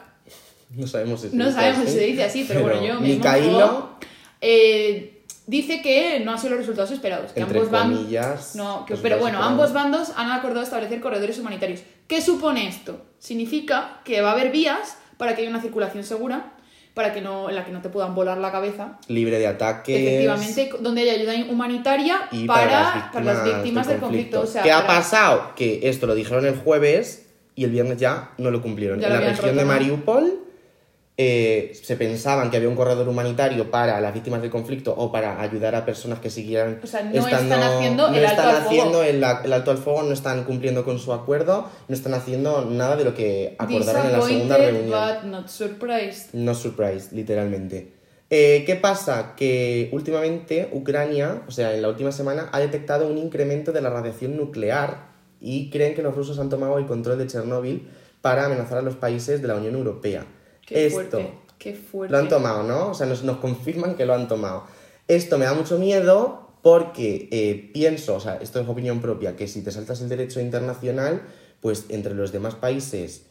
No 0.70 0.88
sabemos 0.88 1.20
si 1.20 1.28
se 1.28 1.36
no 1.36 1.44
dice 1.46 1.56
sabemos 1.56 1.82
así, 1.82 1.92
si 1.92 1.98
se 1.98 2.04
dice 2.04 2.24
así, 2.24 2.44
pero, 2.48 2.62
bueno, 2.62 2.84
yo 2.84 3.00
me 3.00 3.08
Mikhailo, 3.10 3.50
mojo, 3.60 3.98
eh, 4.40 5.22
dice 5.46 5.82
que 5.82 6.18
no 6.18 6.32
han 6.32 6.38
sido 6.40 6.50
los 6.50 6.58
resultados 6.60 6.90
esperados, 6.90 7.30
que 7.30 7.42
entre 7.42 7.58
ambos 7.60 7.70
van 7.70 7.94
comillas... 7.94 8.56
no, 8.56 8.84
que- 8.86 8.96
pero 8.96 9.18
bueno, 9.18 9.38
esperados. 9.38 9.46
ambos 9.52 9.72
bandos 9.72 10.12
han 10.16 10.32
acordado 10.32 10.64
establecer 10.64 11.00
corredores 11.00 11.38
humanitarios. 11.38 11.80
¿Qué 12.08 12.20
supone 12.20 12.66
esto? 12.66 13.06
Significa 13.20 14.00
que 14.04 14.20
va 14.20 14.30
a 14.30 14.32
haber 14.32 14.50
vías 14.50 14.96
para 15.22 15.36
que 15.36 15.42
haya 15.42 15.50
una 15.50 15.62
circulación 15.62 16.02
segura, 16.02 16.54
para 16.94 17.14
que 17.14 17.20
no, 17.20 17.48
en 17.48 17.54
la 17.54 17.64
que 17.64 17.70
no 17.70 17.80
te 17.80 17.90
puedan 17.90 18.12
volar 18.12 18.38
la 18.38 18.50
cabeza. 18.50 18.98
Libre 19.06 19.38
de 19.38 19.46
ataques. 19.46 19.96
Efectivamente, 19.96 20.70
donde 20.80 21.02
hay 21.02 21.10
ayuda 21.10 21.32
humanitaria 21.48 22.22
y 22.32 22.44
para, 22.44 23.08
para 23.12 23.24
las 23.24 23.44
víctimas, 23.44 23.86
del 23.86 24.00
conflicto. 24.00 24.40
O 24.40 24.46
sea, 24.48 24.64
¿Qué 24.64 24.72
ha 24.72 24.84
pasado? 24.84 25.52
Que 25.54 25.88
esto 25.88 26.08
lo 26.08 26.16
dijeron 26.16 26.44
el 26.44 26.56
jueves 26.56 27.28
y 27.54 27.62
el 27.62 27.70
viernes 27.70 27.98
ya 27.98 28.32
no 28.36 28.50
lo 28.50 28.62
cumplieron. 28.62 28.98
Ya 28.98 29.06
en 29.06 29.12
lo 29.12 29.20
la 29.20 29.26
región 29.28 29.56
de. 29.56 29.64
Mariupol 29.64 30.41
eh, 31.18 31.72
se 31.82 31.96
pensaban 31.96 32.50
que 32.50 32.56
había 32.56 32.70
un 32.70 32.74
corredor 32.74 33.06
humanitario 33.06 33.70
para 33.70 34.00
las 34.00 34.14
víctimas 34.14 34.40
del 34.40 34.50
conflicto 34.50 34.94
o 34.96 35.12
para 35.12 35.42
ayudar 35.42 35.74
a 35.74 35.84
personas 35.84 36.20
que 36.20 36.30
siguieran 36.30 36.80
O 36.82 36.86
sea, 36.86 37.02
no 37.02 37.28
están 37.28 37.52
haciendo 37.52 38.10
no 38.10 38.16
el 38.16 38.24
alto 38.24 38.40
están 38.40 38.62
haciendo 38.64 39.02
el, 39.02 39.16
el 39.16 39.52
alto 39.52 39.70
al 39.70 39.78
fuego, 39.78 40.02
no 40.04 40.14
están 40.14 40.44
cumpliendo 40.44 40.84
con 40.84 40.98
su 40.98 41.12
acuerdo, 41.12 41.68
no 41.88 41.94
están 41.94 42.14
haciendo 42.14 42.64
nada 42.64 42.96
de 42.96 43.04
lo 43.04 43.14
que 43.14 43.56
acordaron 43.58 44.06
en 44.06 44.12
la 44.12 44.22
segunda 44.22 44.56
reunión. 44.56 44.90
but 44.90 45.30
not 45.30 45.48
surprised. 45.48 46.32
No 46.32 46.54
surprise, 46.54 47.14
literalmente. 47.14 47.92
Eh, 48.30 48.62
¿Qué 48.64 48.76
pasa? 48.76 49.34
Que 49.36 49.90
últimamente 49.92 50.70
Ucrania, 50.72 51.42
o 51.46 51.50
sea, 51.50 51.74
en 51.74 51.82
la 51.82 51.88
última 51.88 52.12
semana, 52.12 52.48
ha 52.52 52.60
detectado 52.60 53.06
un 53.06 53.18
incremento 53.18 53.72
de 53.72 53.82
la 53.82 53.90
radiación 53.90 54.38
nuclear 54.38 55.08
y 55.38 55.68
creen 55.68 55.94
que 55.94 56.00
los 56.00 56.14
rusos 56.14 56.38
han 56.38 56.48
tomado 56.48 56.78
el 56.78 56.86
control 56.86 57.18
de 57.18 57.26
Chernóbil 57.26 57.90
para 58.22 58.46
amenazar 58.46 58.78
a 58.78 58.82
los 58.82 58.96
países 58.96 59.42
de 59.42 59.48
la 59.48 59.56
Unión 59.56 59.74
Europea. 59.74 60.24
Qué 60.66 60.86
Esto 60.86 60.94
fuerte. 60.94 61.34
Qué 61.58 61.74
fuerte. 61.74 62.12
lo 62.12 62.18
han 62.18 62.28
tomado, 62.28 62.62
¿no? 62.62 62.90
O 62.90 62.94
sea, 62.94 63.06
nos, 63.06 63.22
nos 63.22 63.38
confirman 63.38 63.94
que 63.94 64.06
lo 64.06 64.14
han 64.14 64.28
tomado. 64.28 64.64
Esto 65.08 65.38
me 65.38 65.44
da 65.44 65.54
mucho 65.54 65.78
miedo 65.78 66.42
porque 66.62 67.28
eh, 67.32 67.70
pienso, 67.72 68.14
o 68.16 68.20
sea, 68.20 68.36
esto 68.36 68.60
es 68.60 68.68
opinión 68.68 69.00
propia, 69.00 69.36
que 69.36 69.48
si 69.48 69.62
te 69.62 69.70
saltas 69.70 70.00
el 70.00 70.08
derecho 70.08 70.40
internacional, 70.40 71.22
pues 71.60 71.86
entre 71.88 72.14
los 72.14 72.32
demás 72.32 72.54
países 72.54 73.26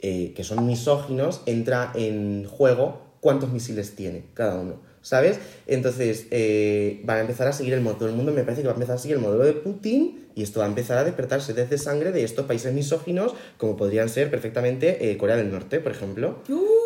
eh, 0.00 0.32
que 0.34 0.44
son 0.44 0.64
misóginos 0.64 1.42
entra 1.46 1.90
en 1.96 2.46
juego 2.46 3.02
cuántos 3.20 3.50
misiles 3.50 3.96
tiene 3.96 4.26
cada 4.32 4.60
uno, 4.60 4.80
¿sabes? 5.02 5.40
Entonces 5.66 6.28
eh, 6.30 7.00
van 7.04 7.18
a 7.18 7.20
empezar 7.22 7.48
a 7.48 7.52
seguir 7.52 7.74
el 7.74 7.80
modelo, 7.80 7.98
todo 7.98 8.08
el 8.08 8.14
mundo 8.14 8.32
me 8.32 8.44
parece 8.44 8.62
que 8.62 8.68
va 8.68 8.74
a 8.74 8.76
empezar 8.76 8.94
a 8.94 8.98
seguir 8.98 9.16
el 9.16 9.22
modelo 9.22 9.44
de 9.44 9.54
Putin 9.54 10.27
y 10.38 10.42
esto 10.42 10.60
va 10.60 10.66
a 10.66 10.68
empezar 10.68 10.96
a 10.98 11.02
despertarse 11.02 11.52
desde 11.52 11.78
sangre 11.78 12.12
de 12.12 12.22
estos 12.22 12.46
países 12.46 12.72
misóginos 12.72 13.34
como 13.56 13.76
podrían 13.76 14.08
ser 14.08 14.30
perfectamente 14.30 15.10
eh, 15.10 15.18
Corea 15.18 15.34
del 15.34 15.50
Norte, 15.50 15.80
por 15.80 15.90
ejemplo. 15.90 16.36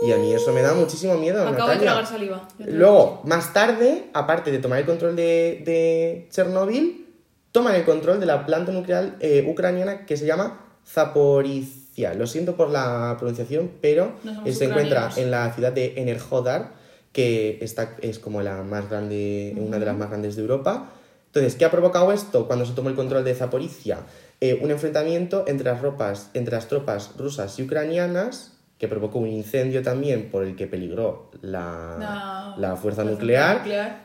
Y 0.07 0.11
a 0.11 0.17
mí 0.17 0.33
eso 0.33 0.55
me 0.55 0.63
da 0.63 0.73
muchísimo 0.73 1.19
miedo. 1.19 1.47
Acabo 1.47 1.69
de 1.69 1.77
tragar 1.77 2.07
saliva. 2.07 2.49
Luego, 2.59 3.21
más 3.27 3.53
tarde, 3.53 4.09
aparte 4.15 4.53
de 4.53 4.59
tomar 4.59 4.79
el 4.79 4.87
control 4.87 5.17
de, 5.17 5.61
de 5.67 6.29
Chernóbil, 6.31 7.07
toman 7.53 7.75
el 7.75 7.85
control 7.85 8.21
de 8.21 8.25
la 8.25 8.47
planta 8.47 8.73
nuclear 8.73 9.17
eh, 9.21 9.47
ucraniana 9.47 10.07
que 10.07 10.17
se 10.17 10.25
llama 10.25 10.65
Zaporizhia. 10.87 12.15
Lo 12.15 12.27
siento 12.27 12.57
por 12.57 12.71
la 12.71 13.17
pronunciación, 13.19 13.71
pero 13.83 14.15
No 14.25 14.47
eh, 14.47 14.55
se 14.55 14.65
encuentra 14.65 15.11
en 15.17 15.31
la 15.31 15.53
ciudad 15.53 15.73
de 15.73 15.93
Enerhodar, 15.99 16.73
que 17.13 17.59
está, 17.61 17.97
es 18.01 18.19
como 18.19 18.41
la 18.41 18.63
más 18.63 18.89
grande, 18.89 19.55
una 19.59 19.79
de 19.79 19.85
las 19.85 19.99
más 19.99 20.09
grandes 20.09 20.37
de 20.37 20.41
Europa. 20.41 20.89
Entonces, 21.35 21.57
¿qué 21.57 21.65
ha 21.65 21.71
provocado 21.71 22.13
esto 22.13 22.47
cuando 22.47 22.67
se 22.67 22.75
tomó 22.75 22.91
el 22.91 22.95
control 22.95 23.25
de 23.25 23.35
Zaporizhia? 23.35 24.01
Eh, 24.41 24.61
un 24.63 24.71
enfrentamiento 24.71 25.45
entre 25.47 25.71
las, 25.71 25.81
ropas, 25.81 26.31
entre 26.35 26.55
las 26.55 26.69
tropas 26.69 27.13
rusas 27.17 27.59
y 27.59 27.63
ucranianas, 27.63 28.59
que 28.77 28.87
provocó 28.89 29.19
un 29.19 29.29
incendio 29.29 29.83
también 29.83 30.29
por 30.31 30.45
el 30.45 30.57
que 30.57 30.67
peligró 30.67 31.31
la, 31.41 31.97
La- 31.99 32.55
la 32.59 32.77
fuerza 32.77 33.03
nuclear. 33.05 33.59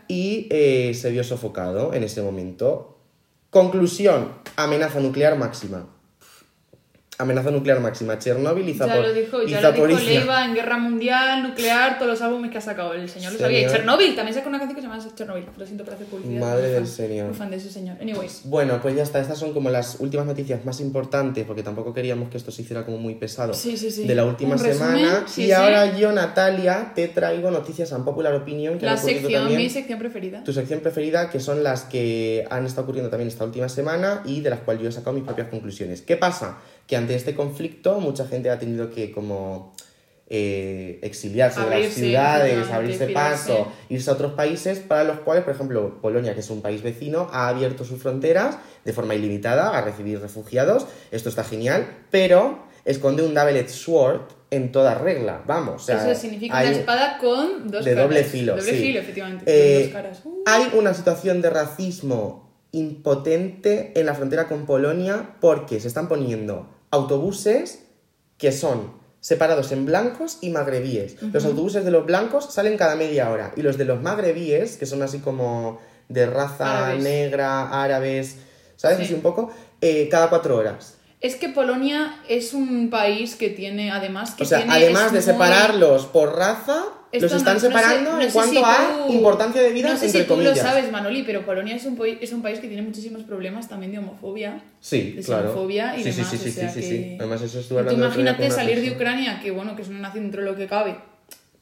y 0.07 0.47
eh, 0.51 0.93
se 0.93 1.09
vio 1.11 1.23
sofocado 1.25 1.93
en 1.93 2.03
ese 2.03 2.21
momento. 2.21 2.97
Conclusión, 3.49 4.33
amenaza 4.55 4.99
nuclear 4.99 5.37
máxima. 5.37 5.87
Amenaza 7.19 7.49
nuclear 7.49 7.79
máxima, 7.79 8.19
Chernóbil 8.19 8.69
y, 8.69 8.77
Ya 8.77 8.85
Zapor- 8.85 9.01
lo 9.01 9.11
dijo, 9.13 9.41
ya 9.43 9.59
lo 9.59 9.71
dijo 9.71 9.87
Zaporizhia. 9.87 10.19
Leiva 10.19 10.45
en 10.45 10.53
Guerra 10.53 10.77
Mundial, 10.77 11.41
Nuclear, 11.41 11.97
todos 11.97 12.11
los 12.11 12.21
álbumes 12.21 12.51
que 12.51 12.59
ha 12.59 12.61
sacado 12.61 12.93
el 12.93 13.09
señor 13.09 13.33
lo 13.33 13.39
sabía. 13.39 13.61
Y 13.61 13.65
Chernobyl, 13.71 14.15
también 14.15 14.35
sacó 14.35 14.49
una 14.49 14.59
canción 14.59 14.75
que 14.75 14.81
se 14.83 14.87
llama 14.87 15.15
Chernobyl. 15.15 15.45
Lo 15.57 15.65
siento 15.65 15.83
por 15.83 15.95
hacer 15.95 16.05
publicidad. 16.05 16.39
Madre 16.39 16.69
del 16.69 16.85
señor. 16.85 17.33
Fan 17.33 17.49
de 17.49 17.57
ese 17.57 17.71
señor. 17.71 17.97
Anyways. 17.99 18.41
Bueno, 18.43 18.79
pues 18.81 18.95
ya 18.95 19.01
está, 19.01 19.19
estas 19.19 19.39
son 19.39 19.51
como 19.53 19.71
las 19.71 19.99
últimas 19.99 20.27
noticias 20.27 20.63
más 20.63 20.79
importantes, 20.79 21.43
porque 21.45 21.63
tampoco 21.63 21.91
queríamos 21.91 22.29
que 22.29 22.37
esto 22.37 22.51
se 22.51 22.61
hiciera 22.61 22.85
como 22.85 22.99
muy 22.99 23.15
pesado 23.15 23.51
Sí, 23.55 23.75
sí, 23.77 23.89
sí. 23.89 24.05
de 24.05 24.13
la 24.13 24.23
última 24.23 24.55
semana. 24.59 25.23
sí, 25.25 25.41
y 25.41 25.45
sí. 25.47 25.51
ahora 25.53 25.97
yo, 25.97 26.11
Natalia, 26.11 26.91
te 26.93 27.07
traigo 27.07 27.49
noticias 27.49 27.91
un 27.93 28.05
popular 28.05 28.35
opinion 28.35 28.77
que 28.77 28.85
La 28.85 28.95
sección, 28.95 29.31
también. 29.41 29.59
mi 29.59 29.69
sección 29.71 29.97
preferida. 29.97 30.43
tu 30.43 30.53
sección 30.53 30.81
preferida, 30.81 31.31
que 31.31 31.39
son 31.39 31.63
las 31.63 31.81
que 31.85 32.45
han 32.51 32.67
estado 32.67 32.83
ocurriendo 32.83 33.09
también 33.09 33.27
esta 33.27 33.43
última 33.43 33.67
semana 33.69 34.21
y 34.23 34.41
de 34.41 34.51
las 34.51 34.59
cuales 34.59 34.83
yo 34.83 34.89
he 34.89 34.91
sacado 34.91 35.13
mis 35.15 35.23
propias 35.23 35.47
conclusiones. 35.47 36.03
¿Qué 36.03 36.15
pasa? 36.15 36.59
Que 36.87 36.95
ante 36.95 37.13
este 37.15 37.35
conflicto 37.35 37.99
mucha 37.99 38.25
gente 38.27 38.49
ha 38.49 38.57
tenido 38.57 38.89
que 38.89 39.11
como 39.11 39.73
eh, 40.29 40.99
exiliarse 41.03 41.61
de 41.61 41.69
las 41.83 41.93
ciudades, 41.93 42.69
abrirse 42.69 43.07
paso, 43.09 43.67
irse 43.89 44.09
a 44.09 44.13
otros 44.13 44.33
países 44.33 44.79
para 44.79 45.03
los 45.03 45.19
cuales, 45.19 45.43
por 45.43 45.53
ejemplo, 45.53 46.01
Polonia, 46.01 46.33
que 46.33 46.39
es 46.41 46.49
un 46.49 46.61
país 46.61 46.81
vecino, 46.81 47.29
ha 47.31 47.47
abierto 47.49 47.85
sus 47.85 48.01
fronteras 48.01 48.57
de 48.83 48.93
forma 48.93 49.15
ilimitada 49.15 49.77
a 49.77 49.81
recibir 49.81 50.19
refugiados. 50.19 50.85
Esto 51.11 51.29
está 51.29 51.43
genial, 51.43 51.87
pero 52.11 52.65
esconde 52.83 53.23
un 53.23 53.33
double-edged 53.33 53.69
sword 53.69 54.21
en 54.49 54.71
toda 54.71 54.95
regla. 54.95 55.43
Vamos, 55.45 55.83
o 55.83 55.85
sea, 55.85 56.09
Eso 56.09 56.19
significa 56.19 56.57
hay- 56.57 56.67
una 56.69 56.77
espada 56.77 57.17
con 57.19 57.69
dos 57.69 57.83
de 57.85 57.91
caras. 57.93 58.07
doble 58.09 58.23
filo, 58.23 58.55
Doble 58.55 58.71
sí. 58.71 58.77
filo, 58.77 58.99
efectivamente. 59.01 59.43
Eh, 59.45 59.75
con 59.75 59.83
dos 59.83 59.93
caras. 59.93 60.21
Uh. 60.25 60.43
hay 60.45 60.69
una 60.73 60.93
situación 60.93 61.41
de 61.41 61.49
racismo 61.49 62.47
impotente 62.71 63.91
en 63.99 64.05
la 64.05 64.13
frontera 64.13 64.47
con 64.47 64.65
Polonia 64.65 65.35
porque 65.41 65.79
se 65.79 65.87
están 65.87 66.07
poniendo 66.07 66.69
autobuses 66.91 67.83
que 68.37 68.51
son 68.51 68.93
separados 69.19 69.71
en 69.71 69.85
blancos 69.85 70.37
y 70.41 70.49
magrebíes. 70.51 71.21
Los 71.33 71.43
autobuses 71.45 71.83
de 71.83 71.91
los 71.91 72.05
blancos 72.05 72.53
salen 72.53 72.77
cada 72.77 72.95
media 72.95 73.29
hora 73.29 73.51
y 73.55 73.61
los 73.61 73.77
de 73.77 73.85
los 73.85 74.01
magrebíes, 74.01 74.77
que 74.77 74.85
son 74.85 75.01
así 75.01 75.19
como 75.19 75.79
de 76.07 76.25
raza 76.27 76.85
Árabes. 76.85 77.03
negra, 77.03 77.83
árabes, 77.83 78.37
¿sabes? 78.75 78.97
Sí. 78.97 79.03
Así 79.05 79.13
un 79.15 79.21
poco, 79.21 79.51
eh, 79.81 80.07
cada 80.09 80.29
cuatro 80.29 80.55
horas. 80.55 80.93
Es 81.19 81.35
que 81.35 81.49
Polonia 81.49 82.21
es 82.29 82.53
un 82.53 82.89
país 82.91 83.35
que 83.35 83.49
tiene, 83.49 83.91
además, 83.91 84.35
que 84.35 84.43
O 84.43 84.45
sea, 84.45 84.59
tiene- 84.59 84.73
además 84.73 85.11
de 85.11 85.17
muy- 85.19 85.21
separarlos 85.25 86.05
por 86.05 86.35
raza, 86.37 86.85
Esto 87.11 87.25
los 87.25 87.31
no- 87.31 87.37
están 87.37 87.53
no 87.53 87.59
sé- 87.59 87.67
separando 87.67 88.11
no 88.13 88.21
en 88.21 88.31
cuanto 88.31 88.51
si 88.53 88.61
a 88.63 89.03
tú- 89.07 89.13
importancia 89.13 89.61
de 89.61 89.71
vida, 89.71 89.89
No 89.91 89.97
sé 89.97 90.05
entre 90.07 90.21
si 90.23 90.27
tú 90.27 90.37
lo 90.41 90.55
sabes, 90.55 90.91
Manoli, 90.91 91.23
pero 91.23 91.45
Polonia 91.45 91.75
es 91.75 91.85
un, 91.85 91.97
es 92.19 92.33
un 92.33 92.41
país 92.41 92.59
que 92.59 92.67
tiene 92.67 92.81
muchísimos 92.83 93.23
problemas 93.23 93.69
también 93.69 93.91
de 93.93 93.99
homofobia. 93.99 94.61
Sí, 94.81 95.13
de 95.13 95.23
claro. 95.23 95.43
xenofobia 95.49 95.95
y 95.97 96.03
sí, 96.03 96.11
demás, 96.11 96.29
sí, 96.31 96.37
sí, 96.37 96.49
o 96.49 96.51
sea 96.51 96.69
sí, 96.69 96.81
sí, 96.81 96.89
que-. 96.89 97.15
Además, 97.19 97.41
eso 97.41 97.59
estuve 97.59 97.81
Tú 97.83 97.89
hablando 97.89 98.05
imagínate 98.07 98.51
salir 98.51 98.81
de. 98.81 98.91
Ucrania, 98.91 99.39
que 99.41 99.51
bueno, 99.51 99.75
que 99.75 99.83
es 99.83 99.87
una 99.87 99.99
nación 99.99 100.25
dentro 100.25 100.43
de 100.43 100.49
lo 100.51 100.57
que 100.57 100.67
cabe, 100.67 100.97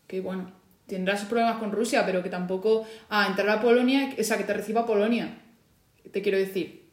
que 0.08 0.20
bueno, 0.22 0.52
tendrá 0.88 1.16
sus 1.18 1.28
problemas 1.30 1.58
con 1.58 1.72
Rusia, 1.72 2.04
pero 2.06 2.24
que 2.24 2.30
tampoco 2.30 2.86
a 3.10 3.28
entrar 3.28 3.50
a 3.50 3.62
Polonia, 3.62 4.14
o 4.20 4.24
sea, 4.24 4.38
que 4.38 4.44
te 4.46 4.54
reciba 4.54 4.86
Polonia, 4.86 5.38
te 6.12 6.22
quiero 6.24 6.38
decir, 6.40 6.86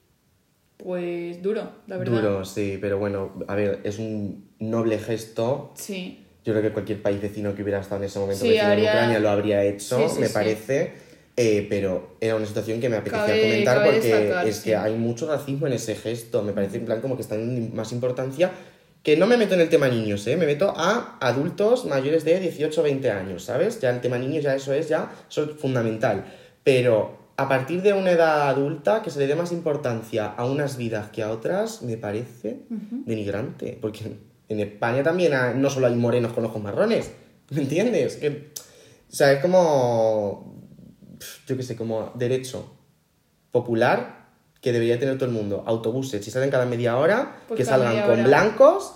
pues 0.77 1.43
duro, 1.43 1.71
la 1.87 1.97
verdad. 1.97 2.13
Duro, 2.21 2.45
sí, 2.45 2.77
pero 2.81 2.99
bueno, 2.99 3.33
a 3.49 3.55
ver, 3.55 3.81
es 3.85 3.99
un 3.99 4.51
noble 4.59 4.99
gesto. 4.99 5.73
Sí. 5.77 6.19
Yo 6.45 6.53
creo 6.53 6.63
que 6.63 6.71
cualquier 6.73 7.01
país 7.03 7.21
vecino 7.21 7.55
que 7.55 7.63
hubiera 7.63 7.81
estado 7.81 8.01
en 8.03 8.07
ese 8.09 8.19
momento 8.19 8.43
Sí, 8.43 8.51
vecino 8.51 8.69
haría- 8.71 8.91
Ucrania 8.91 9.19
lo 9.21 9.31
habría 9.31 9.65
hecho, 9.65 9.97
Sí, 9.99 10.15
sí, 10.15 10.21
me 10.21 10.29
parece. 10.29 10.93
eh, 11.37 11.67
pero 11.71 12.17
era 12.21 12.37
una 12.37 12.47
situación 12.47 12.81
que 12.81 12.89
me 12.89 12.97
apetecía 12.97 13.27
Cabe- 13.27 13.43
comentar 13.43 13.77
cabe 13.79 13.93
porque 13.93 14.09
destacar, 14.09 14.49
es 14.49 14.61
que 14.61 14.77
hay 14.77 14.95
mucho 14.97 15.27
racismo 15.29 15.67
en 15.67 15.73
ese 15.75 15.95
gesto. 15.95 16.43
Me 16.43 16.53
parece 16.53 16.77
en 16.79 16.85
plan 16.85 17.01
como 17.01 17.17
que 17.17 17.23
está 17.23 17.37
dando 17.37 17.75
más 17.75 17.93
importancia. 17.93 18.51
Que 19.03 19.17
no 19.17 19.27
me 19.27 19.37
meto 19.37 19.55
en 19.55 19.61
el 19.61 19.69
tema 19.69 19.89
niños, 19.89 20.25
¿eh? 20.29 20.37
me 20.37 20.47
meto 20.47 20.73
a 20.77 21.17
adultos 21.21 21.87
mayores 21.87 22.25
de 22.25 22.39
18 22.39 22.81
o 22.83 22.85
20 22.85 23.11
años, 23.11 23.45
¿sabes? 23.45 23.81
Ya 23.81 23.91
el 23.91 24.01
tema 24.01 24.17
niños, 24.19 24.45
ya 24.45 24.55
eso 24.55 24.73
es 24.73 24.89
ya 24.89 25.11
eso 25.29 25.43
es 25.45 25.51
fundamental. 25.59 26.25
Pero 26.63 27.19
a 27.37 27.49
partir 27.49 27.83
de 27.83 27.95
una 27.95 28.13
edad 28.13 28.49
adulta, 28.49 29.03
que 29.03 29.11
se 29.11 29.19
le 29.19 29.27
dé 29.27 29.35
más 29.35 29.51
importancia 29.51 30.27
a 30.27 30.45
unas 30.45 30.77
vidas 30.77 31.09
que 31.11 31.23
a 31.23 31.31
otras, 31.31 31.83
me 31.83 31.97
parece 31.97 32.59
denigrante. 33.07 33.77
Porque 33.81 34.13
en 34.49 34.61
España 34.61 35.03
también 35.03 35.35
hay- 35.35 35.55
no 35.57 35.71
solo 35.71 35.87
hay 35.87 35.95
morenos 35.95 36.33
con 36.33 36.45
ojos 36.45 36.63
marrones, 36.63 37.11
¿me 37.51 37.63
entiendes? 37.63 38.17
Que, 38.17 38.53
o 39.11 39.15
sea, 39.15 39.33
es 39.33 39.41
como, 39.41 40.57
yo 41.47 41.57
qué 41.57 41.63
sé, 41.63 41.77
como 41.77 42.13
derecho 42.15 42.73
popular 43.51 44.23
que 44.61 44.73
debería 44.73 44.99
tener 44.99 45.17
todo 45.17 45.27
el 45.29 45.35
mundo. 45.35 45.65
Autobuses, 45.67 46.25
si 46.25 46.31
salen 46.31 46.51
cada 46.51 46.67
media 46.67 46.97
hora, 46.97 47.37
Pues 47.49 47.59
que 47.59 47.65
salgan 47.65 48.01
con 48.03 48.13
hora. 48.13 48.23
blancos 48.25 48.95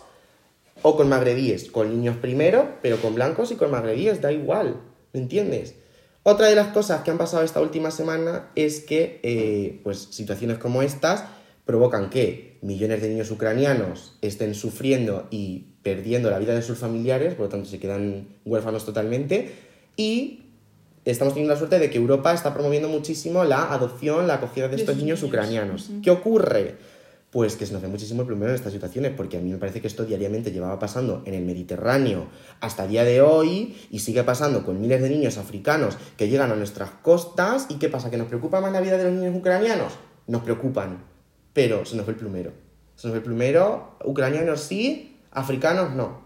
o 0.82 0.96
con 0.96 1.08
magrebíes. 1.08 1.70
Con 1.70 1.90
niños 1.90 2.16
primero, 2.18 2.76
pero 2.82 2.98
con 2.98 3.14
blancos 3.14 3.50
y 3.50 3.56
con 3.56 3.70
magrebíes, 3.70 4.20
da 4.20 4.30
igual. 4.32 4.80
¿Me 5.12 5.20
entiendes? 5.20 5.74
Otra 6.22 6.46
de 6.46 6.54
las 6.54 6.68
cosas 6.68 7.02
que 7.02 7.10
han 7.10 7.18
pasado 7.18 7.42
esta 7.42 7.60
última 7.60 7.90
semana 7.90 8.50
es 8.54 8.80
que, 8.80 9.20
eh, 9.22 9.80
pues, 9.82 9.98
situaciones 10.10 10.58
como 10.58 10.82
estas 10.82 11.24
provocan 11.66 12.08
que 12.08 12.58
millones 12.62 13.02
de 13.02 13.10
niños 13.10 13.30
ucranianos 13.30 14.16
estén 14.22 14.54
sufriendo 14.54 15.26
y 15.30 15.74
perdiendo 15.82 16.30
la 16.30 16.38
vida 16.38 16.54
de 16.54 16.62
sus 16.62 16.78
familiares, 16.78 17.34
por 17.34 17.46
lo 17.46 17.48
tanto 17.50 17.68
se 17.68 17.78
quedan 17.78 18.28
huérfanos 18.46 18.86
totalmente, 18.86 19.52
y 19.96 20.44
estamos 21.04 21.34
teniendo 21.34 21.52
la 21.52 21.58
suerte 21.58 21.78
de 21.78 21.90
que 21.90 21.98
Europa 21.98 22.32
está 22.32 22.54
promoviendo 22.54 22.88
muchísimo 22.88 23.44
la 23.44 23.72
adopción, 23.72 24.26
la 24.26 24.34
acogida 24.34 24.68
de 24.68 24.76
estos 24.76 24.96
niños 24.96 25.20
niños. 25.20 25.22
ucranianos. 25.22 25.90
¿Qué 26.02 26.10
ocurre? 26.10 26.76
pues 27.30 27.56
que 27.56 27.66
se 27.66 27.74
nos 27.74 27.82
ve 27.82 27.88
muchísimo 27.88 28.22
el 28.22 28.26
primero 28.26 28.48
en 28.48 28.54
estas 28.54 28.72
situaciones, 28.72 29.12
porque 29.14 29.36
a 29.36 29.40
mí 29.40 29.50
me 29.50 29.58
parece 29.58 29.82
que 29.82 29.88
esto 29.88 30.06
diariamente 30.06 30.52
llevaba 30.52 30.78
pasando 30.78 31.22
en 31.26 31.34
el 31.34 31.44
Mediterráneo 31.44 32.28
hasta 32.60 32.84
el 32.84 32.90
día 32.90 33.04
de 33.04 33.20
hoy 33.20 33.76
y 33.90 33.98
sigue 33.98 34.22
pasando 34.22 34.64
con 34.64 34.80
miles 34.80 35.02
de 35.02 35.10
niños 35.10 35.36
africanos 35.36 35.98
que 36.16 36.30
llegan 36.30 36.50
a 36.50 36.56
nuestras 36.56 36.90
costas. 37.02 37.66
¿Y 37.68 37.74
qué 37.74 37.90
pasa? 37.90 38.10
¿Que 38.10 38.16
nos 38.16 38.28
preocupa 38.28 38.62
más 38.62 38.72
la 38.72 38.80
vida 38.80 38.96
de 38.96 39.04
los 39.04 39.12
niños 39.12 39.36
ucranianos? 39.36 39.92
Nos 40.26 40.42
preocupan, 40.44 41.04
pero 41.56 41.84
se 41.86 41.96
nos 41.96 42.04
ve 42.06 42.12
el 42.12 42.18
plumero. 42.18 42.52
Se 42.96 43.06
nos 43.08 43.12
ve 43.14 43.18
el 43.18 43.24
plumero, 43.24 43.96
ucranianos 44.04 44.60
sí, 44.60 45.18
africanos 45.32 45.92
no. 45.92 46.24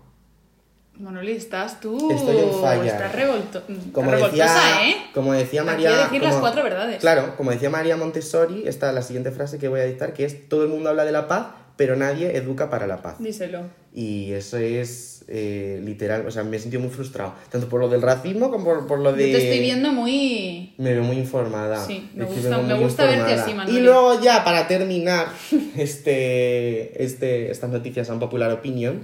Manoli, 0.99 1.33
estás 1.33 1.81
tú. 1.81 2.11
Estoy 2.11 2.37
en 2.37 2.53
falla. 2.61 2.85
Estás 2.85 3.15
revolto... 3.15 3.63
Como 3.93 4.11
revoltosa, 4.11 4.43
decía, 4.45 4.89
¿eh? 4.91 4.97
como 5.15 5.33
decía 5.33 5.63
Aquí 5.63 5.71
María. 5.71 5.89
hay 5.91 5.97
que 5.97 6.03
decir 6.03 6.23
las 6.23 6.31
como- 6.33 6.41
cuatro 6.43 6.63
verdades. 6.65 6.99
Claro, 6.99 7.37
como 7.37 7.53
decía 7.53 7.71
María 7.71 7.97
Montessori, 7.97 8.67
esta 8.67 8.89
es 8.89 8.95
la 8.95 9.03
siguiente 9.03 9.31
frase 9.31 9.59
que 9.59 9.69
voy 9.69 9.81
a 9.81 9.85
dictar, 9.85 10.13
que 10.13 10.25
es 10.27 10.49
todo 10.49 10.65
el 10.65 10.69
mundo 10.69 10.91
habla 10.91 11.05
de 11.07 11.13
la 11.13 11.27
paz, 11.27 11.47
pero 11.81 11.97
nadie 11.97 12.37
educa 12.37 12.69
para 12.69 12.87
la 12.87 13.01
paz. 13.01 13.15
Díselo. 13.19 13.63
Y 13.95 14.33
eso 14.35 14.59
es 14.59 15.25
eh, 15.29 15.81
literal, 15.83 16.27
o 16.27 16.31
sea, 16.31 16.45
me 16.45 16.59
he 16.59 16.61
sentido 16.61 16.83
muy 16.83 16.91
frustrado, 16.91 17.33
tanto 17.51 17.71
por 17.71 17.81
lo 17.81 17.89
del 17.89 18.03
racismo 18.03 18.51
como 18.51 18.67
por, 18.67 18.87
por 18.87 18.99
lo 18.99 19.15
de... 19.15 19.31
Yo 19.33 19.39
te 19.39 19.45
estoy 19.45 19.61
viendo 19.61 19.91
muy. 19.91 20.75
Me 20.77 20.93
veo 20.93 21.03
muy 21.05 21.17
informada. 21.17 21.83
Sí, 21.83 22.11
me 22.15 22.27
gusta- 22.27 22.59
me 22.59 22.75
gusta 22.75 23.07
verte 23.07 23.33
así, 23.33 23.53
Y 23.53 23.55
Manuel. 23.55 23.83
luego 23.83 24.21
ya, 24.21 24.45
para 24.45 24.69
terminar 24.69 25.29
este, 25.79 27.03
este, 27.03 27.51
estas 27.51 27.71
noticias 27.71 28.11
a 28.11 28.13
un 28.13 28.21
popular 28.21 28.53
opinion, 28.53 29.01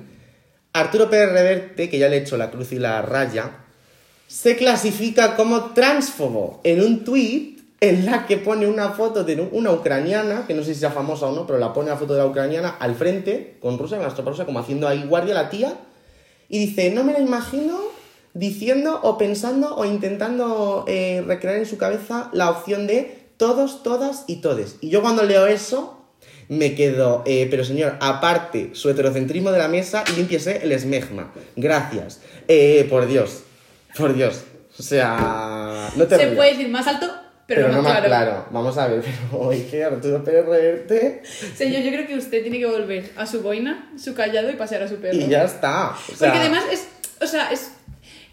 Arturo 0.75 1.09
Pérez 1.09 1.33
Reverte, 1.33 1.89
que 1.89 1.99
ya 1.99 2.11
le 2.11 2.19
he 2.19 2.21
hecho 2.21 2.37
la 2.37 2.51
cruz 2.51 2.73
y 2.73 2.79
la 2.79 3.01
raya, 3.01 3.65
se 4.27 4.55
clasifica 4.57 5.35
como 5.35 5.73
transfobo 5.73 6.61
en 6.63 6.83
un 6.83 7.05
tuit 7.05 7.56
en 7.81 8.07
la 8.07 8.27
que 8.27 8.39
pone 8.39 8.67
una 8.67 8.91
foto 8.91 9.25
de 9.25 9.49
una 9.53 9.71
ucraniana, 9.73 10.47
que 10.47 10.55
no 10.55 10.63
sé 10.63 10.75
si 10.75 10.81
sea 10.81 10.91
famosa 10.91 11.27
o 11.27 11.33
no, 11.33 11.47
pero 11.47 11.59
la 11.59 11.73
pone 11.73 11.91
la 11.91 11.97
foto 11.97 12.15
de 12.15 12.21
la 12.21 12.27
ucraniana 12.27 12.71
al 12.79 12.95
frente, 12.95 13.57
con 13.61 13.79
Rusia, 13.79 13.99
con 13.99 14.07
la 14.07 14.15
tropa 14.15 14.31
rusa, 14.31 14.47
como 14.47 14.59
haciendo 14.61 14.89
ahí 14.89 15.05
guardia 15.07 15.35
la 15.35 15.51
tía, 15.51 15.75
y 16.49 16.59
dice, 16.59 16.91
no 16.91 17.05
me 17.05 17.13
la 17.13 17.21
imagino 17.21 17.79
diciendo 18.33 19.01
o 19.03 19.19
pensando 19.19 19.75
o 19.77 19.85
intentando 19.85 20.85
eh, 20.89 21.23
recrear 21.27 21.57
en 21.57 21.67
su 21.67 21.77
cabeza 21.79 22.31
la 22.33 22.51
opción 22.51 22.87
de 22.87 23.27
todos, 23.37 23.83
todas 23.83 24.25
y 24.27 24.37
todes. 24.37 24.77
Y 24.81 24.89
yo 24.91 25.03
cuando 25.03 25.23
leo 25.23 25.47
eso 25.47 25.93
me 26.49 26.75
quedo, 26.75 27.23
eh, 27.27 27.49
pero 27.51 27.65
señor, 27.65 27.97
aparte 28.01 28.71
su 28.75 28.89
heterocentrismo 28.89 29.51
de 29.53 29.59
la 29.59 29.69
mesa 29.69 30.05
y 30.11 30.17
límpiese 30.17 30.61
el 30.63 30.73
esmegma. 30.73 31.33
Gracias. 31.57 32.21
Eh, 32.49 32.87
por 32.89 33.07
Dios, 33.07 33.43
por 33.99 34.15
Dios. 34.15 34.45
O 34.79 34.83
sea, 34.83 35.91
no 35.97 36.07
te 36.07 36.17
Se 36.17 36.25
rías. 36.25 36.37
puede 36.37 36.51
decir 36.51 36.69
más 36.69 36.87
alto, 36.87 37.07
pero, 37.47 37.63
Pero, 37.63 37.73
no, 37.75 37.83
más 37.83 37.93
claro. 37.93 38.07
claro. 38.07 38.47
Vamos 38.51 38.77
a 38.77 38.89
ver, 38.89 39.03
pero 39.31 39.41
hoy 39.41 39.61
que 39.63 39.85
Arturo 39.85 40.25
Pérez 40.25 40.47
Reverte 40.47 41.23
Señor, 41.55 41.83
yo 41.83 41.91
creo 41.93 42.07
que 42.07 42.17
usted 42.17 42.43
tiene 42.43 42.59
que 42.59 42.67
volver 42.67 43.11
a 43.17 43.25
su 43.27 43.41
boina, 43.41 43.91
su 43.97 44.15
callado 44.15 44.51
y 44.51 44.55
pasear 44.55 44.83
a 44.83 44.89
su 44.89 44.97
perro. 44.97 45.17
y 45.17 45.29
ya 45.29 45.45
está. 45.45 45.91
O 45.91 46.17
sea, 46.17 46.33
Porque 46.33 46.39
además 46.39 46.65
es. 46.73 46.89
O 47.21 47.27
sea, 47.27 47.51
es. 47.53 47.71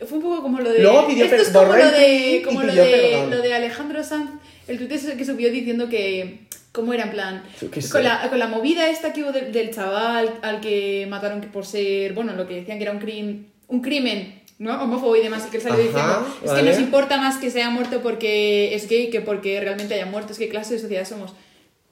Fue 0.08 0.18
un 0.18 0.24
poco 0.24 0.42
como 0.42 0.60
lo 0.60 0.72
de. 0.72 0.80
Luego 0.80 1.08
pidió 1.08 1.26
Esto 1.26 1.36
es 1.36 1.50
como 1.50 1.74
lo 1.74 1.92
de. 1.92 2.42
Como 2.44 2.64
lo 2.64 2.74
de, 2.74 3.28
lo 3.30 3.42
de 3.42 3.54
Alejandro 3.54 4.04
Sanz. 4.04 4.32
El 4.68 4.78
tuit 4.78 4.92
ese 4.92 5.16
que 5.16 5.26
subió 5.26 5.52
diciendo 5.52 5.90
que. 5.90 6.48
¿Cómo 6.72 6.92
era 6.92 7.04
en 7.04 7.12
plan? 7.12 7.44
Con 7.92 8.04
la, 8.04 8.28
con 8.30 8.40
la 8.40 8.48
movida 8.48 8.90
esta 8.90 9.14
que 9.14 9.22
hubo 9.22 9.32
del, 9.32 9.52
del 9.52 9.70
chaval 9.70 10.40
al 10.42 10.60
que 10.60 11.06
mataron 11.08 11.40
por 11.42 11.68
ser. 11.68 12.14
Bueno, 12.14 12.34
lo 12.34 12.48
que 12.48 12.56
decían 12.56 12.80
que 12.80 12.84
era 12.86 12.94
un 12.94 13.00
crimen. 13.00 13.52
Un 13.68 13.82
crimen. 13.82 14.42
¿No? 14.60 14.82
Homófobo 14.84 15.16
y 15.16 15.22
demás, 15.22 15.44
y 15.48 15.52
que 15.52 15.58
él 15.58 15.64
salió 15.64 15.78
Ajá, 15.80 15.88
diciendo, 15.88 16.28
es 16.38 16.42
que 16.52 16.56
vale. 16.56 16.70
nos 16.72 16.80
importa 16.80 17.18
más 17.18 17.38
que 17.38 17.50
sea 17.52 17.70
muerto 17.70 18.02
porque 18.02 18.74
es 18.76 18.88
gay 18.88 19.10
que 19.10 19.22
porque 19.22 19.60
realmente 19.60 19.94
haya 19.94 20.06
muerto, 20.06 20.34
es 20.34 20.40
que 20.40 20.50
clase 20.50 20.76
de 20.76 20.80
sociedad 20.80 21.06
somos. 21.08 21.34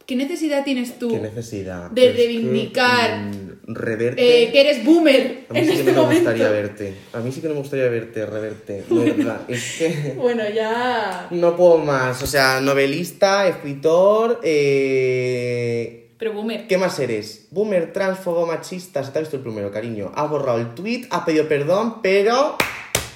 ¿Qué 0.05 0.15
necesidad 0.15 0.63
tienes 0.65 0.97
tú 0.99 1.09
qué 1.09 1.19
necesidad. 1.19 1.89
de 1.91 2.07
Es 2.07 2.11
que, 2.11 2.17
reivindicar, 2.17 3.19
mm, 3.19 3.51
Reverte. 3.67 4.43
eh, 4.43 4.51
que 4.51 4.59
eres 4.61 4.83
boomer 4.83 5.45
A 5.49 5.53
mí 5.53 5.59
en 5.59 5.65
sí 5.67 5.71
que 5.73 5.79
este 5.79 5.91
no 5.93 6.07
me 6.07 6.15
gustaría 6.15 6.49
verte. 6.49 6.93
A 7.13 7.19
mí 7.19 7.31
sí 7.31 7.39
que 7.39 7.47
no 7.47 7.53
me 7.53 7.59
gustaría 7.61 7.87
verte, 7.87 8.25
reverte. 8.25 8.83
De 8.89 9.11
verdad. 9.11 9.41
Es 9.47 9.75
que 9.77 10.13
Bueno, 10.17 10.43
ya. 10.53 11.27
no 11.31 11.55
puedo 11.55 11.77
más. 11.77 12.21
O 12.23 12.27
sea, 12.27 12.59
novelista, 12.59 13.47
escritor. 13.47 14.41
Eh... 14.43 16.00
Pero 16.21 16.33
boomer. 16.33 16.67
¿Qué 16.67 16.77
más 16.77 16.99
eres? 16.99 17.47
Boomer, 17.49 17.91
transfobo, 17.93 18.45
machista. 18.45 19.03
Se 19.03 19.09
te 19.11 19.17
ha 19.17 19.21
visto 19.21 19.37
el 19.37 19.41
primero, 19.41 19.71
cariño. 19.71 20.11
Has 20.13 20.29
borrado 20.29 20.59
el 20.59 20.75
tweet, 20.75 21.07
has 21.09 21.21
pedido 21.23 21.47
perdón, 21.47 21.99
pero 22.03 22.57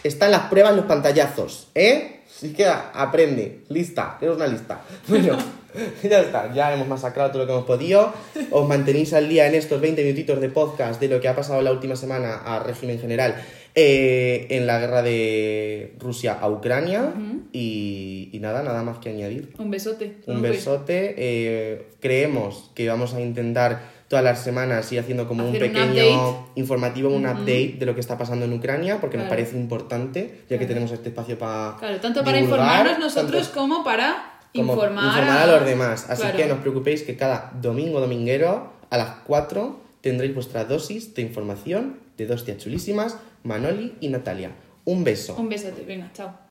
están 0.03 0.31
las 0.31 0.49
pruebas, 0.49 0.75
los 0.75 0.85
pantallazos. 0.85 1.67
¿Eh? 1.75 2.21
Así 2.27 2.51
que 2.53 2.65
a- 2.65 2.89
aprende. 2.95 3.59
Lista. 3.69 4.17
Eres 4.19 4.35
una 4.35 4.47
lista. 4.47 4.81
Bueno, 5.07 5.37
ya 6.03 6.19
está. 6.21 6.51
Ya 6.51 6.73
hemos 6.73 6.87
masacrado 6.87 7.29
todo 7.29 7.43
lo 7.43 7.45
que 7.45 7.53
hemos 7.53 7.65
podido. 7.65 8.11
Os 8.49 8.67
mantenéis 8.67 9.13
al 9.13 9.29
día 9.29 9.45
en 9.45 9.53
estos 9.53 9.79
20 9.79 10.01
minutitos 10.03 10.41
de 10.41 10.49
podcast 10.49 10.99
de 10.99 11.07
lo 11.07 11.21
que 11.21 11.27
ha 11.27 11.35
pasado 11.35 11.61
la 11.61 11.71
última 11.71 11.95
semana 11.95 12.37
al 12.37 12.63
régimen 12.63 12.99
general 12.99 13.35
eh, 13.75 14.47
en 14.51 14.67
la 14.67 14.79
guerra 14.79 15.01
de 15.01 15.95
Rusia 15.99 16.33
a 16.39 16.49
Ucrania. 16.49 17.13
y, 17.51 18.29
y 18.33 18.39
nada, 18.39 18.63
nada 18.63 18.83
más 18.83 18.97
que 18.99 19.09
añadir. 19.09 19.53
Un 19.57 19.69
besote. 19.71 20.17
Un 20.27 20.41
besote. 20.41 21.15
eh, 21.17 21.87
creemos 21.99 22.71
que 22.75 22.87
vamos 22.87 23.13
a 23.13 23.21
intentar 23.21 23.93
todas 24.07 24.23
las 24.23 24.43
semanas 24.43 24.91
ir 24.91 24.99
haciendo 24.99 25.27
como 25.27 25.43
un 25.43 25.55
Hacer 25.55 25.63
un 25.63 25.69
pequeño 25.73 25.91
update. 26.31 26.51
informativo, 26.55 27.09
un 27.09 27.25
update 27.25 27.75
de 27.79 27.85
lo 27.85 27.93
que 27.95 28.01
está 28.01 28.17
pasando 28.17 28.45
en 28.45 28.53
Ucrania, 28.53 28.99
porque 29.01 29.17
nos 29.17 29.27
Claro. 29.27 29.37
parece 29.41 29.57
importante, 29.57 30.19
ya 30.49 30.57
que 30.57 30.57
Claro. 30.57 30.67
tenemos 30.67 30.91
este 30.91 31.09
espacio 31.09 31.37
para. 31.39 31.75
Claro, 31.79 31.99
tanto 31.99 32.23
para 32.23 32.37
divulgar, 32.37 32.61
informarnos 32.85 32.99
nosotros 32.99 33.43
tanto 33.47 33.59
como 33.59 33.83
para 33.83 34.33
como 34.53 34.73
informar, 34.73 35.27
a... 35.27 35.47
los 35.47 35.65
demás. 35.65 36.09
Así 36.09 36.21
Claro. 36.21 36.37
que 36.37 36.45
no 36.45 36.53
os 36.55 36.59
preocupéis 36.61 37.03
que 37.03 37.15
cada 37.17 37.51
domingo 37.61 37.99
dominguero 37.99 38.71
a 38.89 38.97
las 38.97 39.09
4 39.25 39.79
tendréis 40.01 40.33
vuestra 40.35 40.65
dosis 40.65 41.13
de 41.15 41.21
información 41.23 41.97
de 42.17 42.25
dos 42.27 42.45
tías 42.45 42.57
chulísimas, 42.59 43.17
Manoli 43.45 43.95
y 44.01 44.09
Natalia. 44.09 44.51
Un 44.85 45.03
beso. 45.03 45.35
Un 45.35 45.49
besote. 45.49 45.83
Venga, 45.83 46.11
chao. 46.13 46.35